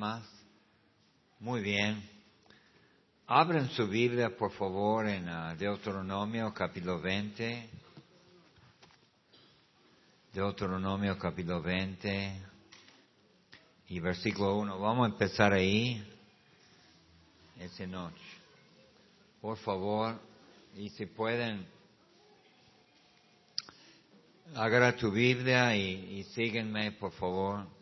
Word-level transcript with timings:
más? 0.00 0.26
Muy 1.40 1.60
bien. 1.60 2.02
Abren 3.26 3.68
su 3.68 3.86
Biblia, 3.86 4.34
por 4.34 4.50
favor, 4.52 5.06
en 5.06 5.28
uh, 5.28 5.54
Deuteronomio 5.58 6.54
capítulo 6.54 7.02
20. 7.02 7.68
Deuteronomio 10.32 11.18
capítulo 11.18 11.60
20 11.60 12.32
y 13.88 14.00
versículo 14.00 14.56
1. 14.56 14.78
Vamos 14.80 15.04
a 15.06 15.12
empezar 15.12 15.52
ahí 15.52 16.02
esa 17.58 17.86
noche. 17.86 18.24
Por 19.42 19.58
favor, 19.58 20.18
y 20.76 20.88
si 20.88 21.04
pueden, 21.04 21.66
agarra 24.54 24.96
tu 24.96 25.10
Biblia 25.10 25.76
y, 25.76 26.20
y 26.20 26.24
síguenme, 26.32 26.92
por 26.92 27.12
favor. 27.12 27.79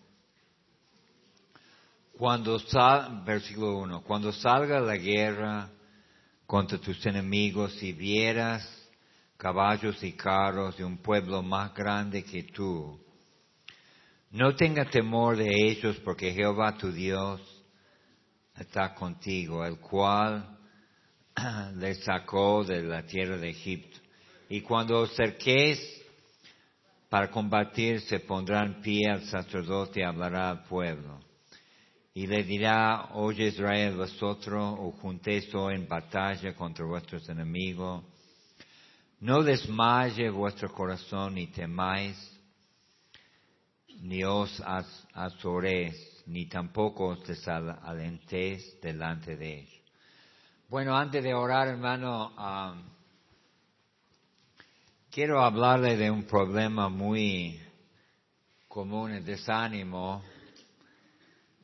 Cuando 2.19 2.59
sal, 2.59 3.23
versículo 3.25 3.79
1, 3.79 4.03
cuando 4.03 4.33
salga 4.33 4.81
la 4.81 4.97
guerra 4.97 5.71
contra 6.49 6.77
tus 6.77 7.07
enemigos 7.07 7.81
y 7.81 7.93
vieras 7.93 8.69
caballos 9.37 10.03
y 10.03 10.15
carros 10.15 10.77
de 10.77 10.85
un 10.85 10.99
pueblo 10.99 11.45
más 11.45 11.73
grande 11.73 12.25
que 12.25 12.43
tú, 12.43 12.99
no 14.33 14.57
tenga 14.57 14.85
temor 14.91 15.37
de 15.37 15.49
ellos 15.49 15.97
porque 16.05 16.33
Jehová 16.33 16.77
tu 16.77 16.91
Dios 16.91 17.41
está 18.57 18.97
contigo, 18.97 19.65
el 19.65 19.79
cual 19.79 20.59
le 21.77 21.95
sacó 21.95 22.65
de 22.65 22.83
la 22.83 23.05
tierra 23.05 23.37
de 23.37 23.51
Egipto. 23.51 24.01
Y 24.49 24.63
cuando 24.63 25.03
os 25.03 25.13
acerquéis 25.13 25.79
para 27.09 27.31
combatir, 27.31 28.01
se 28.01 28.19
pondrá 28.19 28.65
en 28.65 28.81
pie 28.83 29.09
al 29.09 29.23
sacerdote 29.27 30.01
y 30.01 30.03
hablará 30.03 30.51
al 30.51 30.65
pueblo 30.65 31.28
y 32.19 32.27
le 32.27 32.43
dirá, 32.43 33.11
oye 33.13 33.47
Israel, 33.47 33.95
vosotros 33.95 34.77
os 34.81 35.01
juntéis 35.01 35.55
hoy 35.55 35.77
en 35.77 35.87
batalla 35.87 36.53
contra 36.53 36.85
vuestros 36.85 37.29
enemigos. 37.29 38.03
No 39.21 39.45
desmaye 39.45 40.29
vuestro 40.29 40.73
corazón 40.73 41.35
ni 41.35 41.47
temáis, 41.47 42.19
ni 44.01 44.25
os 44.25 44.61
azoréis, 45.15 45.95
ni 46.27 46.47
tampoco 46.47 47.11
os 47.11 47.25
desalentéis 47.25 48.81
delante 48.83 49.37
de 49.37 49.61
ellos. 49.61 49.83
Bueno, 50.69 50.97
antes 50.97 51.23
de 51.23 51.33
orar, 51.33 51.69
hermano, 51.69 52.33
um, 52.37 52.83
quiero 55.09 55.41
hablarle 55.41 55.97
de 55.97 56.11
un 56.11 56.25
problema 56.25 56.89
muy 56.89 57.61
común, 58.67 59.13
el 59.13 59.25
desánimo 59.25 60.21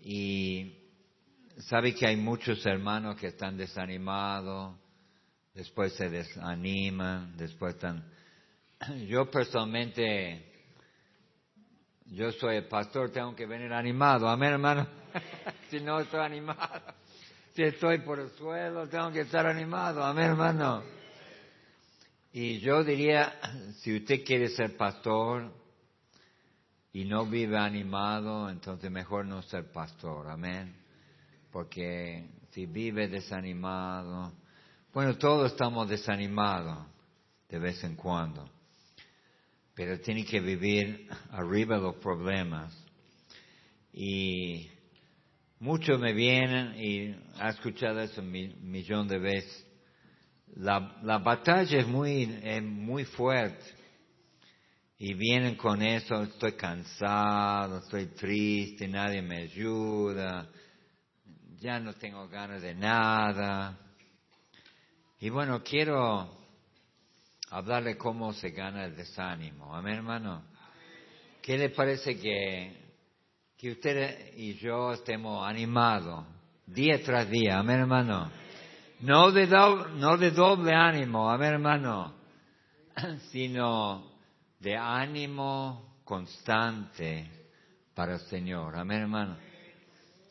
y 0.04 0.70
sabe 1.60 1.94
que 1.94 2.06
hay 2.06 2.16
muchos 2.16 2.64
hermanos 2.66 3.16
que 3.16 3.28
están 3.28 3.56
desanimados, 3.56 4.76
después 5.54 5.94
se 5.94 6.10
desaniman, 6.10 7.34
después 7.36 7.74
están... 7.74 8.04
Yo 9.08 9.30
personalmente, 9.30 10.52
yo 12.04 12.30
soy 12.32 12.56
el 12.56 12.66
pastor, 12.66 13.10
tengo 13.10 13.34
que 13.34 13.46
venir 13.46 13.72
animado, 13.72 14.28
amén 14.28 14.52
hermano. 14.52 14.86
si 15.70 15.80
no 15.80 16.00
estoy 16.00 16.20
animado, 16.20 16.82
si 17.54 17.62
estoy 17.62 18.00
por 18.00 18.20
el 18.20 18.28
suelo, 18.32 18.86
tengo 18.88 19.10
que 19.10 19.20
estar 19.22 19.46
animado, 19.46 20.04
amén 20.04 20.26
hermano. 20.26 20.82
Y 22.30 22.58
yo 22.58 22.84
diría, 22.84 23.40
si 23.78 23.96
usted 23.96 24.22
quiere 24.22 24.48
ser 24.48 24.76
pastor, 24.76 25.50
y 26.94 27.04
no 27.04 27.26
vive 27.26 27.58
animado, 27.58 28.48
entonces 28.48 28.88
mejor 28.88 29.26
no 29.26 29.42
ser 29.42 29.72
pastor, 29.72 30.28
amén. 30.30 30.72
Porque 31.50 32.24
si 32.52 32.66
vive 32.66 33.08
desanimado, 33.08 34.32
bueno, 34.92 35.18
todos 35.18 35.50
estamos 35.50 35.88
desanimados 35.88 36.86
de 37.48 37.58
vez 37.58 37.82
en 37.82 37.96
cuando, 37.96 38.48
pero 39.74 39.98
tiene 40.00 40.24
que 40.24 40.38
vivir 40.38 41.08
arriba 41.32 41.78
de 41.78 41.82
los 41.82 41.96
problemas. 41.96 42.72
Y 43.92 44.70
muchos 45.58 45.98
me 45.98 46.12
vienen 46.12 46.76
y 46.78 47.12
ha 47.40 47.48
escuchado 47.48 47.98
eso 48.02 48.20
un 48.20 48.30
millón 48.70 49.08
de 49.08 49.18
veces. 49.18 49.66
La, 50.54 50.96
la 51.02 51.18
batalla 51.18 51.76
es 51.76 51.88
muy, 51.88 52.38
es 52.40 52.62
muy 52.62 53.04
fuerte 53.04 53.83
y 54.98 55.14
vienen 55.14 55.56
con 55.56 55.82
eso, 55.82 56.22
estoy 56.22 56.52
cansado, 56.52 57.78
estoy 57.78 58.06
triste, 58.06 58.86
nadie 58.86 59.22
me 59.22 59.38
ayuda, 59.38 60.48
ya 61.58 61.80
no 61.80 61.94
tengo 61.94 62.28
ganas 62.28 62.62
de 62.62 62.74
nada. 62.74 63.76
Y 65.18 65.30
bueno, 65.30 65.62
quiero 65.62 66.28
hablarle 67.50 67.96
cómo 67.96 68.32
se 68.34 68.50
gana 68.50 68.84
el 68.84 68.94
desánimo. 68.94 69.74
Amén, 69.74 69.94
hermano. 69.94 70.44
¿Qué 71.42 71.58
le 71.58 71.70
parece 71.70 72.18
que, 72.18 72.94
que 73.56 73.72
usted 73.72 74.34
y 74.36 74.54
yo 74.54 74.92
estemos 74.92 75.46
animados 75.46 76.24
día 76.66 77.02
tras 77.02 77.28
día? 77.28 77.58
Amén, 77.58 77.80
hermano. 77.80 78.30
No 79.00 79.32
de, 79.32 79.46
no 79.48 80.16
de 80.16 80.30
doble 80.30 80.72
ánimo, 80.72 81.28
amén, 81.28 81.54
hermano, 81.54 82.14
sino 83.32 84.13
de 84.64 84.78
ánimo 84.78 85.98
constante 86.04 87.30
para 87.94 88.14
el 88.14 88.20
Señor. 88.20 88.74
Amén, 88.74 89.02
hermano. 89.02 89.36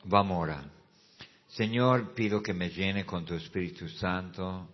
Vamos 0.05 0.35
a 0.35 0.39
orar. 0.39 0.63
Señor, 1.49 2.15
pido 2.15 2.41
que 2.41 2.51
me 2.51 2.71
llene 2.71 3.05
con 3.05 3.25
tu 3.25 3.35
Espíritu 3.35 3.87
Santo. 3.87 4.67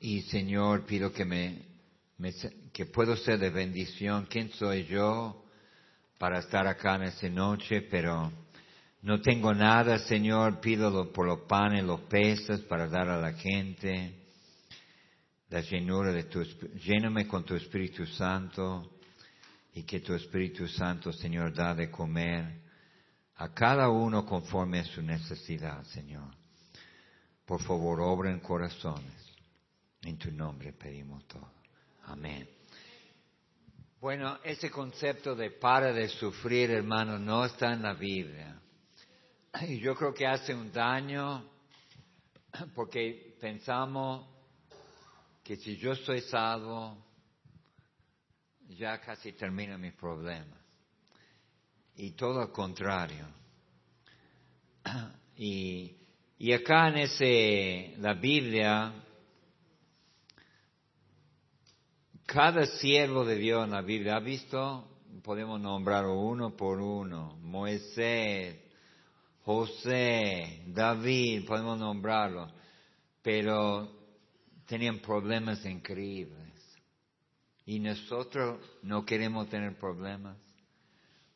Y 0.00 0.22
Señor, 0.22 0.86
pido 0.86 1.12
que 1.12 1.26
me, 1.26 1.58
que 2.72 2.86
puedo 2.86 3.16
ser 3.18 3.38
de 3.38 3.50
bendición. 3.50 4.26
¿Quién 4.30 4.48
soy 4.52 4.86
yo 4.86 5.44
para 6.16 6.38
estar 6.38 6.66
acá 6.66 6.94
en 6.94 7.02
esta 7.02 7.28
noche? 7.28 7.82
Pero 7.82 8.32
no 9.02 9.20
tengo 9.20 9.52
nada, 9.52 9.98
Señor. 9.98 10.58
Pido 10.58 11.12
por 11.12 11.26
los 11.26 11.40
panes, 11.40 11.84
los 11.84 12.00
peces 12.00 12.60
para 12.60 12.88
dar 12.88 13.10
a 13.10 13.20
la 13.20 13.34
gente 13.34 14.23
la 15.54 15.60
llenura 15.60 16.10
de 16.10 16.24
tu 16.24 16.42
lléname 16.42 17.28
con 17.28 17.44
tu 17.44 17.54
Espíritu 17.54 18.04
Santo 18.06 18.90
y 19.72 19.84
que 19.84 20.00
tu 20.00 20.12
Espíritu 20.12 20.66
Santo, 20.66 21.12
Señor, 21.12 21.54
da 21.54 21.72
de 21.76 21.92
comer 21.92 22.60
a 23.36 23.54
cada 23.54 23.88
uno 23.88 24.26
conforme 24.26 24.80
a 24.80 24.84
su 24.84 25.00
necesidad, 25.00 25.84
Señor. 25.84 26.34
Por 27.46 27.62
favor, 27.62 28.00
obra 28.00 28.32
en 28.32 28.40
corazones. 28.40 29.14
En 30.02 30.18
tu 30.18 30.32
nombre 30.32 30.72
pedimos 30.72 31.24
todo. 31.28 31.48
Amén. 32.06 32.48
Bueno, 34.00 34.40
ese 34.42 34.72
concepto 34.72 35.36
de 35.36 35.52
para 35.52 35.92
de 35.92 36.08
sufrir, 36.08 36.72
hermano, 36.72 37.16
no 37.16 37.44
está 37.44 37.72
en 37.72 37.82
la 37.82 37.94
Biblia. 37.94 38.60
Y 39.68 39.78
yo 39.78 39.94
creo 39.94 40.12
que 40.12 40.26
hace 40.26 40.52
un 40.52 40.72
daño 40.72 41.48
porque 42.74 43.36
pensamos 43.40 44.33
que 45.44 45.56
si 45.56 45.76
yo 45.76 45.92
estoy 45.92 46.22
salvo, 46.22 46.96
ya 48.70 48.98
casi 48.98 49.32
termina 49.32 49.76
mi 49.76 49.90
problema. 49.90 50.56
Y 51.96 52.12
todo 52.12 52.40
al 52.40 52.50
contrario. 52.50 53.26
Y, 55.36 55.96
y 56.38 56.52
acá 56.52 56.90
en 56.90 56.98
ese, 56.98 57.94
la 57.98 58.14
Biblia, 58.14 58.94
cada 62.24 62.66
siervo 62.66 63.24
de 63.24 63.34
Dios 63.34 63.64
en 63.64 63.72
la 63.72 63.82
Biblia, 63.82 64.14
¿ha 64.14 64.20
visto? 64.20 64.88
Podemos 65.24 65.60
nombrar 65.60 66.06
uno 66.06 66.56
por 66.56 66.80
uno. 66.80 67.36
Moisés, 67.42 68.60
José, 69.42 70.62
David, 70.68 71.46
podemos 71.46 71.80
nombrarlo. 71.80 72.48
Pero 73.20 74.03
tenían 74.66 75.00
problemas 75.00 75.64
increíbles. 75.64 76.52
Y 77.66 77.80
nosotros 77.80 78.60
no 78.82 79.04
queremos 79.04 79.48
tener 79.48 79.78
problemas. 79.78 80.36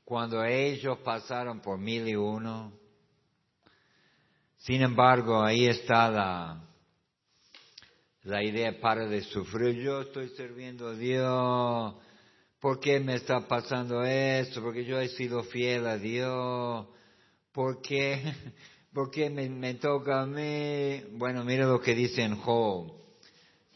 Cuando 0.04 0.44
ellos 0.44 0.98
pasaron 0.98 1.60
por 1.60 1.78
mil 1.78 2.06
y 2.08 2.16
uno, 2.16 2.72
sin 4.58 4.82
embargo, 4.82 5.42
ahí 5.42 5.66
está 5.66 6.10
la, 8.24 8.42
idea 8.42 8.78
para 8.80 9.06
de 9.06 9.22
sufrir. 9.22 9.76
Yo 9.76 10.02
estoy 10.02 10.28
sirviendo 10.30 10.88
a 10.88 10.94
Dios. 10.94 11.94
¿Por 12.60 12.80
qué 12.80 13.00
me 13.00 13.14
está 13.14 13.46
pasando 13.46 14.02
esto? 14.02 14.62
Porque 14.62 14.84
yo 14.84 14.98
he 15.00 15.08
sido 15.10 15.44
fiel 15.44 15.86
a 15.86 15.96
Dios. 15.96 16.86
¿Por 17.52 17.80
qué? 17.80 18.34
¿Por 18.92 19.10
qué 19.10 19.30
me, 19.30 19.48
me 19.48 19.74
toca 19.74 20.22
a 20.22 20.26
mí? 20.26 21.02
Bueno, 21.12 21.44
mira 21.44 21.66
lo 21.66 21.80
que 21.80 21.94
dice 21.94 22.22
en 22.22 22.36
Job. 22.36 22.98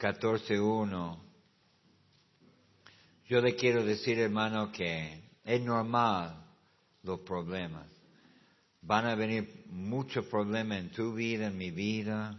14.1. 0.02 1.16
Yo 3.28 3.40
le 3.40 3.54
quiero 3.54 3.84
decir, 3.84 4.18
hermano, 4.18 4.72
que 4.72 5.30
es 5.44 5.60
normal 5.60 6.44
los 7.04 7.20
problemas. 7.20 7.86
van 8.80 9.06
a 9.06 9.14
venir 9.14 9.64
muchos 9.66 10.26
problemas 10.26 10.80
en 10.80 10.90
tu 10.90 11.14
vida, 11.14 11.46
en 11.46 11.56
mi 11.56 11.70
vida. 11.70 12.36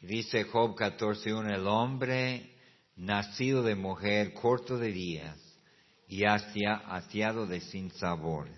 Dice 0.00 0.44
Job 0.44 0.74
14.1, 0.74 1.54
el 1.54 1.66
hombre 1.66 2.56
nacido 2.96 3.62
de 3.62 3.74
mujer, 3.74 4.32
corto 4.32 4.78
de 4.78 4.90
días 4.90 5.38
y 6.08 6.24
hacia, 6.24 6.76
hastiado 6.76 7.46
de 7.46 7.60
sinsabores. 7.60 8.56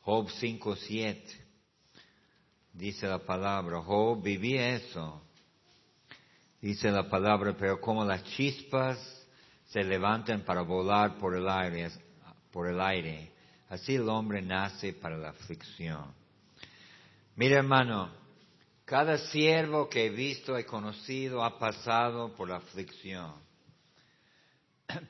Job 0.00 0.28
5.7, 0.30 1.22
dice 2.72 3.06
la 3.06 3.20
palabra, 3.20 3.80
Job 3.82 4.20
vivía 4.20 4.70
eso. 4.74 5.25
Dice 6.60 6.90
la 6.90 7.08
palabra, 7.08 7.54
pero 7.58 7.80
como 7.80 8.04
las 8.04 8.24
chispas 8.24 8.98
se 9.66 9.84
levantan 9.84 10.42
para 10.42 10.62
volar 10.62 11.18
por 11.18 11.34
el 11.34 11.48
aire, 11.48 11.90
por 12.50 12.68
el 12.68 12.80
aire, 12.80 13.32
así 13.68 13.94
el 13.94 14.08
hombre 14.08 14.40
nace 14.40 14.92
para 14.94 15.16
la 15.16 15.30
aflicción. 15.30 16.14
Mira 17.34 17.58
hermano, 17.58 18.10
cada 18.86 19.18
siervo 19.18 19.88
que 19.88 20.06
he 20.06 20.10
visto, 20.10 20.56
he 20.56 20.64
conocido, 20.64 21.44
ha 21.44 21.58
pasado 21.58 22.34
por 22.34 22.48
la 22.48 22.56
aflicción. 22.56 23.34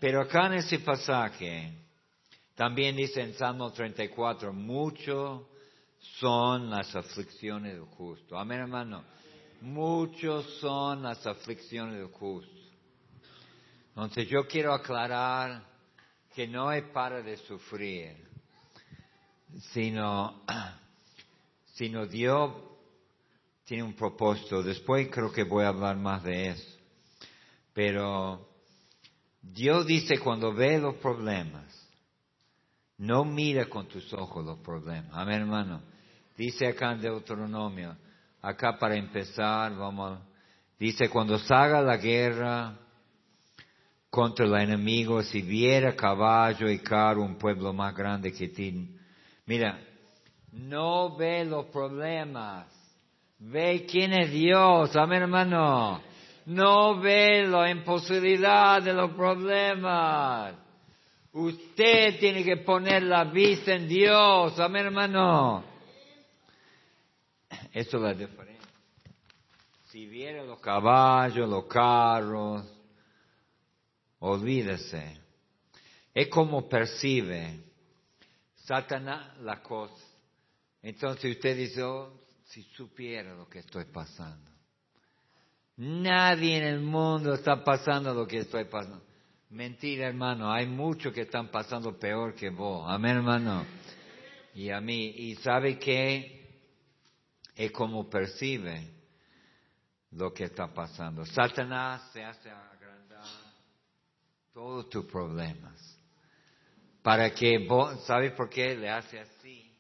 Pero 0.01 0.23
acá 0.23 0.47
en 0.47 0.55
ese 0.55 0.79
pasaje, 0.79 1.73
también 2.55 2.97
dice 2.97 3.21
en 3.21 3.35
Salmo 3.35 3.71
34, 3.71 4.53
muchos 4.53 5.43
son 6.19 6.71
las 6.71 6.97
aflicciones 6.97 7.75
del 7.75 7.85
justo. 7.85 8.39
Amén, 8.39 8.61
hermano. 8.61 9.05
Muchos 9.61 10.59
son 10.61 11.03
las 11.03 11.27
aflicciones 11.27 11.97
del 11.97 12.09
justo. 12.09 12.51
Entonces 13.91 14.29
yo 14.29 14.47
quiero 14.47 14.75
aclarar 14.75 15.63
que 16.35 16.47
no 16.47 16.71
es 16.71 16.85
para 16.91 17.23
de 17.23 17.39
sufrir, 17.39 18.15
sino, 19.73 20.43
sino 21.75 22.07
Dios 22.07 22.53
tiene 23.65 23.83
un 23.83 23.95
propósito. 23.95 24.63
Después 24.63 25.09
creo 25.11 25.33
que 25.33 25.45
voy 25.45 25.65
a 25.65 25.69
hablar 25.69 25.97
más 25.97 26.23
de 26.23 26.51
eso. 26.51 26.79
Pero 27.73 28.49
Dios 29.41 29.87
dice 29.87 30.19
cuando 30.19 30.53
ve 30.53 30.79
los 30.79 30.97
problemas, 30.97 31.65
no 32.99 33.25
mira 33.25 33.67
con 33.67 33.87
tus 33.89 34.13
ojos 34.13 34.45
los 34.45 34.59
problemas. 34.59 35.11
Amén, 35.13 35.41
hermano. 35.41 35.83
Dice 36.37 36.67
acá 36.67 36.93
en 36.93 37.01
Deuteronomio, 37.01 37.97
acá 38.47 38.79
para 38.79 38.97
empezar, 38.97 39.75
vamos, 39.75 40.21
dice 40.79 41.09
cuando 41.09 41.39
salga 41.39 41.81
la 41.81 41.97
guerra 41.97 42.77
contra 44.09 44.47
el 44.47 44.55
enemigo, 44.55 45.23
si 45.23 45.43
viera 45.43 45.97
caballo 45.97 46.71
y 46.71 46.79
carro 46.79 47.23
un 47.23 47.37
pueblo 47.37 47.73
más 47.73 47.95
grande 47.95 48.33
que 48.33 48.49
ti, 48.49 48.97
mira, 49.47 49.79
no 50.53 51.17
ve 51.17 51.45
los 51.45 51.67
problemas, 51.67 52.67
ve 53.39 53.85
quién 53.91 54.13
es 54.13 54.31
Dios, 54.31 54.95
amén 54.97 55.23
hermano. 55.23 56.01
No 56.47 57.01
ve 57.01 57.45
la 57.49 57.69
imposibilidad 57.69 58.81
de 58.81 58.93
los 58.93 59.11
problemas. 59.15 60.55
Usted 61.33 62.21
tiene 62.21 62.45
que 62.45 62.59
poner 62.59 63.03
la 63.03 63.25
vista 63.25 63.75
en 63.75 63.89
Dios. 63.89 64.59
Amén, 64.61 64.87
hermano. 64.87 65.76
Eso 67.73 67.97
es 67.97 68.03
la 68.03 68.15
diferencia. 68.15 68.71
Si 69.91 70.07
viera 70.07 70.45
los 70.45 70.61
caballos, 70.61 71.49
los 71.49 71.67
carros, 71.67 72.65
olvídese. 74.19 75.21
Es 76.13 76.29
como 76.29 76.69
percibe 76.69 77.61
Satanás 78.57 79.39
la 79.39 79.63
cosa. 79.63 80.05
Entonces 80.83 81.37
usted 81.37 81.57
dice, 81.57 81.83
oh, 81.83 82.21
si 82.45 82.63
supiera 82.63 83.35
lo 83.35 83.49
que 83.49 83.61
estoy 83.61 83.85
pasando. 83.85 84.51
Nadie 85.77 86.57
en 86.57 86.65
el 86.65 86.81
mundo 86.81 87.35
está 87.35 87.63
pasando 87.63 88.15
lo 88.15 88.27
que 88.27 88.39
estoy 88.39 88.65
pasando. 88.65 89.03
Mentira, 89.51 90.09
hermano. 90.09 90.51
Hay 90.51 90.67
muchos 90.67 91.13
que 91.13 91.23
están 91.23 91.49
pasando 91.49 91.99
peor 91.99 92.35
que 92.35 92.51
vos. 92.51 92.85
Amén, 92.89 93.17
hermano. 93.17 93.65
Y 94.55 94.71
a 94.71 94.81
mí. 94.81 95.07
Y 95.17 95.37
sabe 95.37 95.79
que 95.79 96.36
es 97.57 97.73
como 97.73 98.09
percibe 98.09 98.93
lo 100.13 100.33
que 100.33 100.45
está 100.45 100.73
pasando. 100.73 101.27
Satanás 101.27 102.11
se 102.13 102.23
hace 102.23 102.51
agrandar 102.51 103.25
todos 104.53 104.89
tus 104.89 105.07
problemas. 105.07 105.99
Para 107.03 107.35
que 107.35 107.67
vos, 107.67 108.05
¿sabe 108.05 108.31
por 108.31 108.49
qué 108.49 108.77
le 108.77 108.89
hace 108.91 109.19
así? 109.19 109.77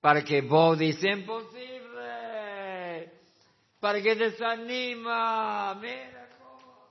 Para 0.00 0.22
que 0.22 0.42
vos 0.42 0.78
dices 0.78 1.18
imposible 1.18 1.82
para 3.82 4.00
que 4.00 4.14
desanima. 4.14 5.74
Mira 5.74 6.28
cómo 6.38 6.86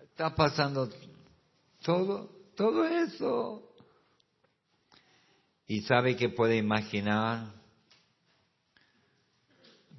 está 0.00 0.32
pasando 0.32 0.88
todo, 1.82 2.30
todo 2.54 2.84
eso. 2.84 3.74
Y 5.66 5.80
sabe 5.82 6.16
que 6.16 6.28
puede 6.28 6.56
imaginar. 6.56 7.60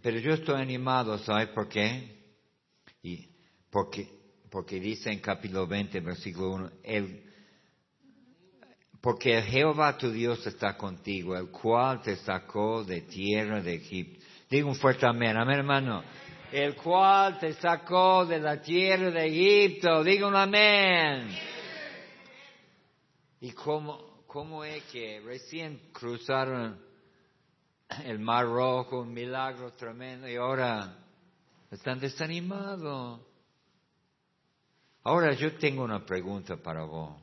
Pero 0.04 0.20
yo 0.20 0.34
estoy 0.34 0.62
animado, 0.62 1.18
¿sabe 1.20 1.48
por 1.48 1.70
qué? 1.70 2.14
Y 3.02 3.30
porque, 3.72 4.06
porque 4.52 4.78
dice 4.78 5.10
en 5.10 5.20
capítulo 5.20 5.66
20, 5.66 6.00
versículo 6.02 6.52
1, 6.52 6.72
el, 6.84 7.24
porque 9.00 9.42
Jehová 9.42 9.98
tu 9.98 10.12
Dios 10.12 10.46
está 10.46 10.76
contigo, 10.76 11.38
el 11.38 11.50
cual 11.50 12.02
te 12.02 12.18
sacó 12.18 12.84
de 12.84 13.02
tierra 13.02 13.62
de 13.62 13.76
Egipto 13.76 14.24
Digo 14.54 14.70
un 14.70 14.76
fuerte 14.76 15.08
amén, 15.08 15.36
amén 15.36 15.60
hermano. 15.60 16.04
El 16.52 16.76
cual 16.76 17.40
te 17.40 17.54
sacó 17.54 18.24
de 18.24 18.40
la 18.40 18.62
tierra 18.62 19.10
de 19.10 19.26
Egipto. 19.26 20.04
Digo 20.04 20.28
un 20.28 20.36
amén. 20.36 21.28
¿Y 23.42 23.52
cómo, 23.54 24.26
cómo 24.28 24.64
es 24.64 24.84
que 24.92 25.22
recién 25.26 25.90
cruzaron 25.92 26.78
el 28.06 28.20
Mar 28.20 28.46
Rojo, 28.46 29.02
un 29.02 29.14
milagro 29.14 29.72
tremendo, 29.72 30.28
y 30.28 30.36
ahora 30.36 30.96
están 31.72 32.00
desanimados? 32.00 33.22
Ahora 35.04 35.34
yo 35.34 35.56
tengo 35.58 35.84
una 35.84 36.06
pregunta 36.06 36.56
para 36.58 36.84
vos. 36.84 37.22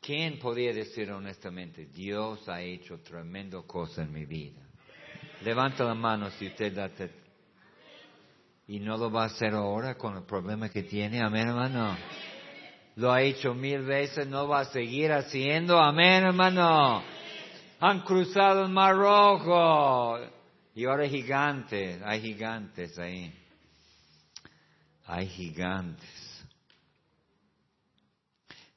¿Quién 0.00 0.38
podría 0.38 0.72
decir 0.72 1.10
honestamente, 1.12 1.86
Dios 1.86 2.48
ha 2.48 2.62
hecho 2.62 3.00
tremendo 3.00 3.66
cosa 3.66 4.02
en 4.02 4.12
mi 4.12 4.24
vida? 4.24 4.62
Levanta 5.42 5.84
la 5.84 5.94
mano 5.94 6.30
si 6.30 6.46
usted 6.46 6.74
da 6.74 6.90
y 8.66 8.78
no 8.78 8.96
lo 8.96 9.10
va 9.10 9.24
a 9.24 9.26
hacer 9.26 9.52
ahora 9.52 9.96
con 9.96 10.16
el 10.16 10.22
problema 10.22 10.68
que 10.68 10.84
tiene. 10.84 11.20
Amén, 11.20 11.48
hermano. 11.48 11.96
Lo 12.96 13.10
ha 13.12 13.20
hecho 13.20 13.52
mil 13.52 13.82
veces, 13.82 14.26
no 14.28 14.46
va 14.46 14.60
a 14.60 14.64
seguir 14.66 15.10
haciendo. 15.12 15.78
Amén, 15.78 16.22
hermano. 16.22 17.02
Han 17.80 18.00
cruzado 18.02 18.64
el 18.64 18.68
Mar 18.70 18.94
Rojo. 18.94 20.18
Y 20.74 20.84
ahora 20.84 21.04
hay 21.04 21.10
gigantes, 21.10 22.00
hay 22.04 22.20
gigantes 22.20 22.98
ahí. 22.98 23.34
Hay 25.06 25.26
gigantes. 25.28 26.08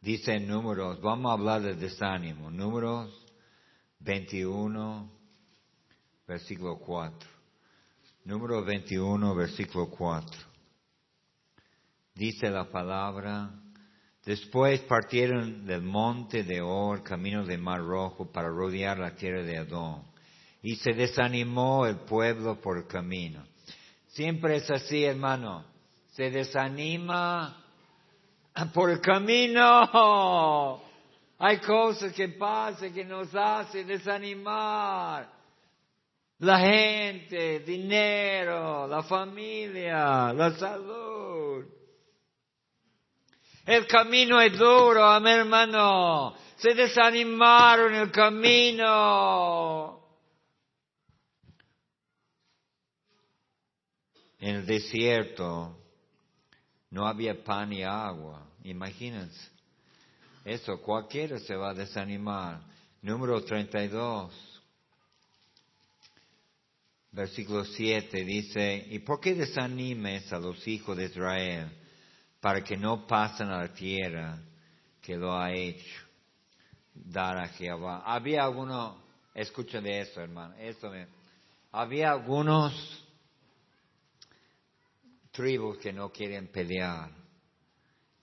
Dice 0.01 0.39
números, 0.39 1.00
vamos 1.01 1.29
a 1.29 1.33
hablar 1.33 1.62
de 1.62 1.75
desánimo. 1.75 2.50
Números 2.50 3.25
21, 4.00 5.10
versículo 6.27 6.77
4. 6.79 7.29
Número 8.25 8.63
21, 8.63 9.36
versículo 9.36 9.89
4. 9.89 10.39
Dice 12.15 12.50
la 12.50 12.69
palabra, 12.69 13.62
después 14.25 14.82
partieron 14.82 15.65
del 15.65 15.82
monte 15.82 16.44
de 16.44 16.62
Or, 16.62 17.03
camino 17.03 17.46
de 17.46 17.58
Mar 17.58 17.82
Rojo, 17.82 18.32
para 18.32 18.50
rodear 18.50 18.98
la 19.00 19.15
tierra 19.15 19.44
de 19.44 19.58
Adón. 19.58 20.03
Y 20.62 20.75
se 20.77 20.94
desanimó 20.94 21.86
el 21.86 21.98
pueblo 21.98 22.60
por 22.62 22.77
el 22.77 22.88
camino. 22.88 23.44
Siempre 24.08 24.58
es 24.58 24.70
así, 24.70 25.03
hermano. 25.03 25.65
Se 26.12 26.30
desanima 26.30 27.63
por 28.74 28.89
el 28.89 29.01
camino. 29.01 30.82
Hay 31.39 31.58
cosas 31.58 32.13
que 32.13 32.30
pasan 32.30 32.94
que 32.94 33.03
nos 33.03 33.34
hacen 33.36 33.88
desanimar 33.88 35.27
la 36.39 36.60
gente, 36.60 37.60
dinero, 37.60 38.86
la 38.88 39.03
familia, 39.03 40.34
la 40.34 40.51
salud. 40.58 41.32
El 43.65 43.88
camino 43.88 44.41
es 44.41 44.58
duro, 44.58 45.05
amén 45.05 45.39
hermano. 45.39 46.36
Se 46.58 46.74
desanimaron 46.74 47.96
el 47.96 48.12
camino. 48.12 50.01
En 54.39 54.55
el 54.58 54.65
desierto 54.65 55.77
no 56.89 57.08
había 57.08 57.41
pan 57.41 57.72
y 57.72 57.84
agua. 57.84 58.46
Imagínense. 58.63 59.50
Eso 60.43 60.82
cualquiera 60.82 61.39
se 61.39 61.55
va 61.55 61.70
a 61.70 61.74
desanimar. 61.74 62.62
Número 63.01 63.41
32, 63.43 64.62
versículo 67.12 67.63
7 67.63 68.25
dice, 68.25 68.88
¿y 68.89 69.00
por 69.00 69.22
qué 69.22 69.34
desanimes 69.34 70.32
a 70.34 70.39
los 70.39 70.67
hijos 70.67 70.98
de 70.98 71.05
Israel 71.05 71.82
para 72.43 72.62
que 72.62 72.75
no 72.75 73.07
pasen 73.07 73.50
a 73.51 73.59
la 73.59 73.73
tierra 73.73 74.38
que 75.01 75.15
lo 75.15 75.31
ha 75.31 75.53
hecho 75.53 76.01
dar 76.93 77.38
a 77.38 77.47
Jehová? 77.47 78.03
Había 78.05 78.43
algunos, 78.43 78.97
escucha 79.33 79.79
de 79.79 80.01
eso 80.01 80.19
hermano, 80.19 80.53
eso 80.57 80.91
había 81.71 82.12
algunos 82.12 82.73
tribus 85.31 85.77
que 85.77 85.93
no 85.93 86.12
quieren 86.12 86.50
pelear, 86.50 87.12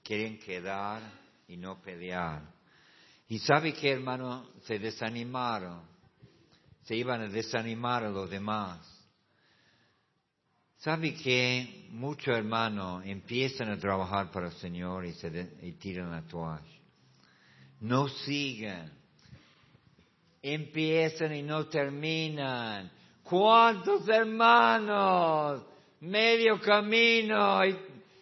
quieren 0.04 0.38
quedar 0.38 1.00
y 1.48 1.56
no 1.56 1.80
pelear. 1.80 2.42
Y 3.26 3.38
sabe 3.38 3.72
que 3.72 3.90
hermano, 3.90 4.50
se 4.64 4.78
desanimaron, 4.78 5.80
se 6.82 6.94
iban 6.94 7.22
a 7.22 7.28
desanimar 7.28 8.04
a 8.04 8.10
los 8.10 8.28
demás. 8.28 8.99
¿Sabe 10.80 11.12
que 11.12 11.88
muchos 11.90 12.34
hermanos 12.34 13.04
empiezan 13.04 13.70
a 13.70 13.78
trabajar 13.78 14.30
para 14.30 14.46
el 14.46 14.54
Señor 14.54 15.04
y, 15.04 15.12
se 15.12 15.28
y 15.60 15.72
tiran 15.72 16.10
la 16.10 16.22
toalla? 16.22 16.64
No 17.80 18.08
sigan. 18.08 18.90
Empiezan 20.40 21.34
y 21.34 21.42
no 21.42 21.66
terminan. 21.66 22.90
¿Cuántos 23.22 24.08
hermanos? 24.08 25.64
Medio 26.00 26.58
camino 26.58 27.62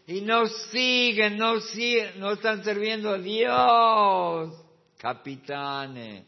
y, 0.08 0.20
no 0.22 0.46
siguen, 0.72 1.36
no, 1.36 1.60
siguen, 1.60 2.18
no 2.18 2.32
están 2.32 2.64
sirviendo 2.64 3.10
a 3.10 3.18
Dios. 3.18 4.64
Capitanes, 4.98 6.24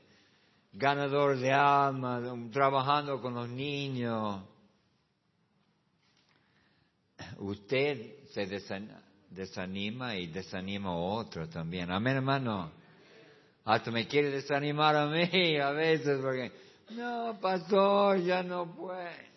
ganador 0.75 1.39
de 1.39 1.53
almas, 1.53 2.23
trabajando 2.53 3.21
con 3.21 3.35
los 3.35 3.49
niños 3.49 4.45
usted 7.39 8.25
se 8.33 8.47
desanima 9.31 10.17
y 10.17 10.27
desanima 10.27 10.91
a 10.91 10.97
otro 10.97 11.49
también. 11.49 11.91
Amén, 11.91 12.17
hermano. 12.17 12.73
Hasta 13.65 13.91
me 13.91 14.07
quiere 14.07 14.31
desanimar 14.31 14.97
a 14.97 15.07
mí 15.07 15.57
a 15.63 15.71
veces 15.71 16.21
porque, 16.21 16.53
no, 16.91 17.39
pastor, 17.41 18.21
ya 18.21 18.43
no 18.43 18.75
puede. 18.75 19.31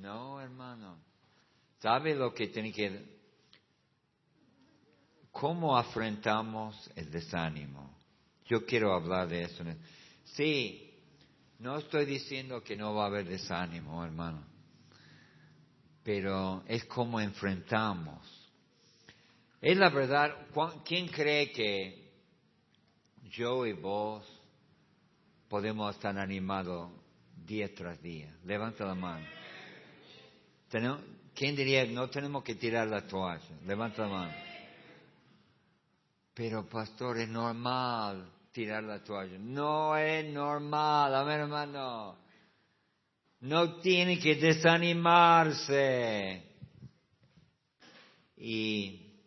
No, 0.00 0.40
hermano. 0.40 0.98
¿Sabe 1.80 2.14
lo 2.14 2.32
que 2.32 2.48
tiene 2.48 2.72
que... 2.72 3.14
¿Cómo 5.30 5.76
afrontamos 5.76 6.90
el 6.94 7.10
desánimo? 7.10 7.98
Yo 8.46 8.64
quiero 8.64 8.94
hablar 8.94 9.28
de 9.28 9.42
eso. 9.42 9.64
Sí, 10.24 10.94
no 11.58 11.78
estoy 11.78 12.04
diciendo 12.04 12.62
que 12.62 12.76
no 12.76 12.94
va 12.94 13.04
a 13.04 13.06
haber 13.06 13.26
desánimo, 13.26 14.04
hermano 14.04 14.53
pero 16.04 16.62
es 16.68 16.84
como 16.84 17.18
enfrentamos. 17.18 18.20
Es 19.60 19.76
la 19.78 19.88
verdad, 19.88 20.46
¿quién 20.84 21.08
cree 21.08 21.50
que 21.50 22.12
yo 23.30 23.64
y 23.64 23.72
vos 23.72 24.24
podemos 25.48 25.94
estar 25.94 26.16
animados 26.18 26.92
día 27.46 27.74
tras 27.74 28.00
día? 28.02 28.36
Levanta 28.44 28.84
la 28.84 28.94
mano. 28.94 29.26
¿Quién 31.34 31.56
diría, 31.56 31.86
no 31.86 32.10
tenemos 32.10 32.44
que 32.44 32.56
tirar 32.56 32.86
la 32.86 33.06
toalla? 33.06 33.58
Levanta 33.64 34.02
la 34.02 34.08
mano. 34.08 34.34
Pero 36.34 36.68
pastor, 36.68 37.18
es 37.18 37.28
normal 37.28 38.30
tirar 38.52 38.82
la 38.84 39.02
toalla. 39.02 39.38
No 39.38 39.96
es 39.96 40.26
normal, 40.30 41.14
amén 41.14 41.40
hermano. 41.40 42.23
No 43.44 43.76
tiene 43.76 44.18
que 44.18 44.36
desanimarse. 44.36 46.42
Y 48.38 49.20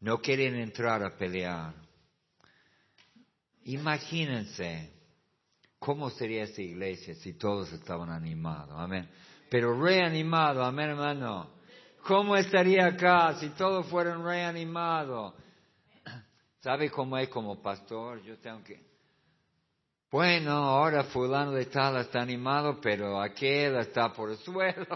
no 0.00 0.18
quieren 0.18 0.54
entrar 0.54 1.04
a 1.04 1.18
pelear. 1.18 1.74
Imagínense 3.64 4.90
cómo 5.78 6.08
sería 6.08 6.44
esa 6.44 6.62
iglesia 6.62 7.14
si 7.14 7.34
todos 7.34 7.70
estaban 7.74 8.08
animados. 8.08 8.74
Amén. 8.78 9.06
Pero 9.50 9.78
reanimados, 9.78 10.66
amén 10.66 10.88
hermano. 10.88 11.50
¿Cómo 12.04 12.36
estaría 12.36 12.86
acá 12.86 13.34
si 13.34 13.50
todos 13.50 13.86
fueran 13.86 14.24
reanimados? 14.24 15.34
¿Sabe 16.60 16.90
cómo 16.90 17.18
es 17.18 17.28
como 17.28 17.60
pastor? 17.60 18.22
Yo 18.22 18.38
tengo 18.38 18.64
que 18.64 18.87
bueno, 20.10 20.52
ahora 20.52 21.04
fulano 21.04 21.52
de 21.52 21.66
tal 21.66 21.98
está 21.98 22.22
animado, 22.22 22.80
pero 22.80 23.20
aquel 23.20 23.76
está 23.76 24.10
por 24.10 24.30
el 24.30 24.38
suelo. 24.38 24.86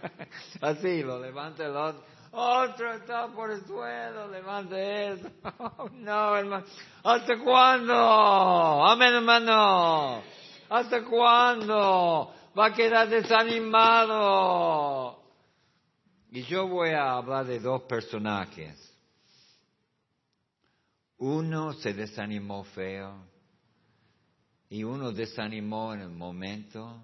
Así, 0.60 1.00
lo 1.04 1.20
levanta 1.20 1.64
el 1.64 1.76
otro. 1.76 2.02
Otro 2.32 2.92
está 2.92 3.28
por 3.28 3.52
el 3.52 3.64
suelo, 3.64 4.26
levante 4.26 5.12
eso. 5.12 5.28
no, 5.92 6.36
hermano. 6.36 6.66
¿Hasta 7.04 7.38
cuándo? 7.38 7.94
Amén, 7.94 9.14
hermano. 9.14 10.24
¿Hasta 10.68 11.04
cuándo? 11.04 12.34
Va 12.58 12.66
a 12.66 12.74
quedar 12.74 13.08
desanimado. 13.08 14.42
Y 16.32 16.42
yo 16.42 16.66
voy 16.66 16.90
a 16.90 17.12
hablar 17.12 17.46
de 17.46 17.60
dos 17.60 17.82
personajes. 17.82 18.76
Uno 21.18 21.74
se 21.74 21.94
desanimó 21.94 22.64
feo 22.64 23.37
y 24.70 24.84
uno 24.84 25.12
desanimó 25.12 25.94
en 25.94 26.00
el 26.00 26.10
momento, 26.10 27.02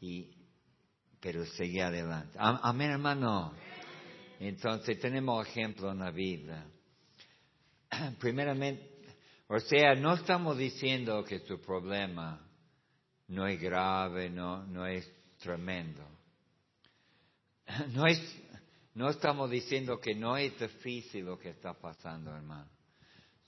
y, 0.00 0.30
pero 1.20 1.44
seguía 1.46 1.88
adelante. 1.88 2.36
Amén, 2.38 2.90
hermano. 2.90 3.52
Entonces 4.40 4.98
tenemos 4.98 5.46
ejemplo 5.46 5.90
en 5.90 5.98
la 5.98 6.10
vida. 6.10 6.66
Primeramente, 8.18 8.90
o 9.48 9.60
sea, 9.60 9.94
no 9.94 10.14
estamos 10.14 10.56
diciendo 10.56 11.22
que 11.24 11.40
tu 11.40 11.60
problema 11.60 12.40
no 13.28 13.46
es 13.46 13.60
grave, 13.60 14.30
no, 14.30 14.64
no 14.64 14.86
es 14.86 15.10
tremendo. 15.38 16.02
No, 17.94 18.06
es, 18.06 18.20
no 18.94 19.08
estamos 19.08 19.50
diciendo 19.50 19.98
que 19.98 20.14
no 20.14 20.36
es 20.36 20.58
difícil 20.58 21.24
lo 21.24 21.38
que 21.38 21.48
está 21.50 21.72
pasando, 21.72 22.34
hermano. 22.34 22.73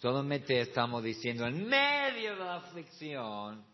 Solamente 0.06 0.60
estamos 0.60 1.02
diciendo, 1.02 1.48
en 1.48 1.66
medio 1.66 2.36
de 2.36 2.44
la 2.44 2.58
aflicción, 2.58 3.66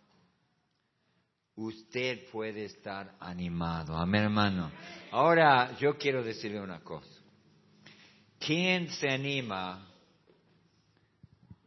usted 1.56 2.30
puede 2.30 2.64
estar 2.64 3.16
animado. 3.20 3.94
Amén, 3.94 4.22
hermano. 4.22 4.72
Ahora, 5.10 5.76
yo 5.76 5.98
quiero 5.98 6.22
decirle 6.24 6.58
una 6.58 6.80
cosa. 6.80 7.20
¿Quién 8.38 8.88
se 8.92 9.10
anima 9.10 9.86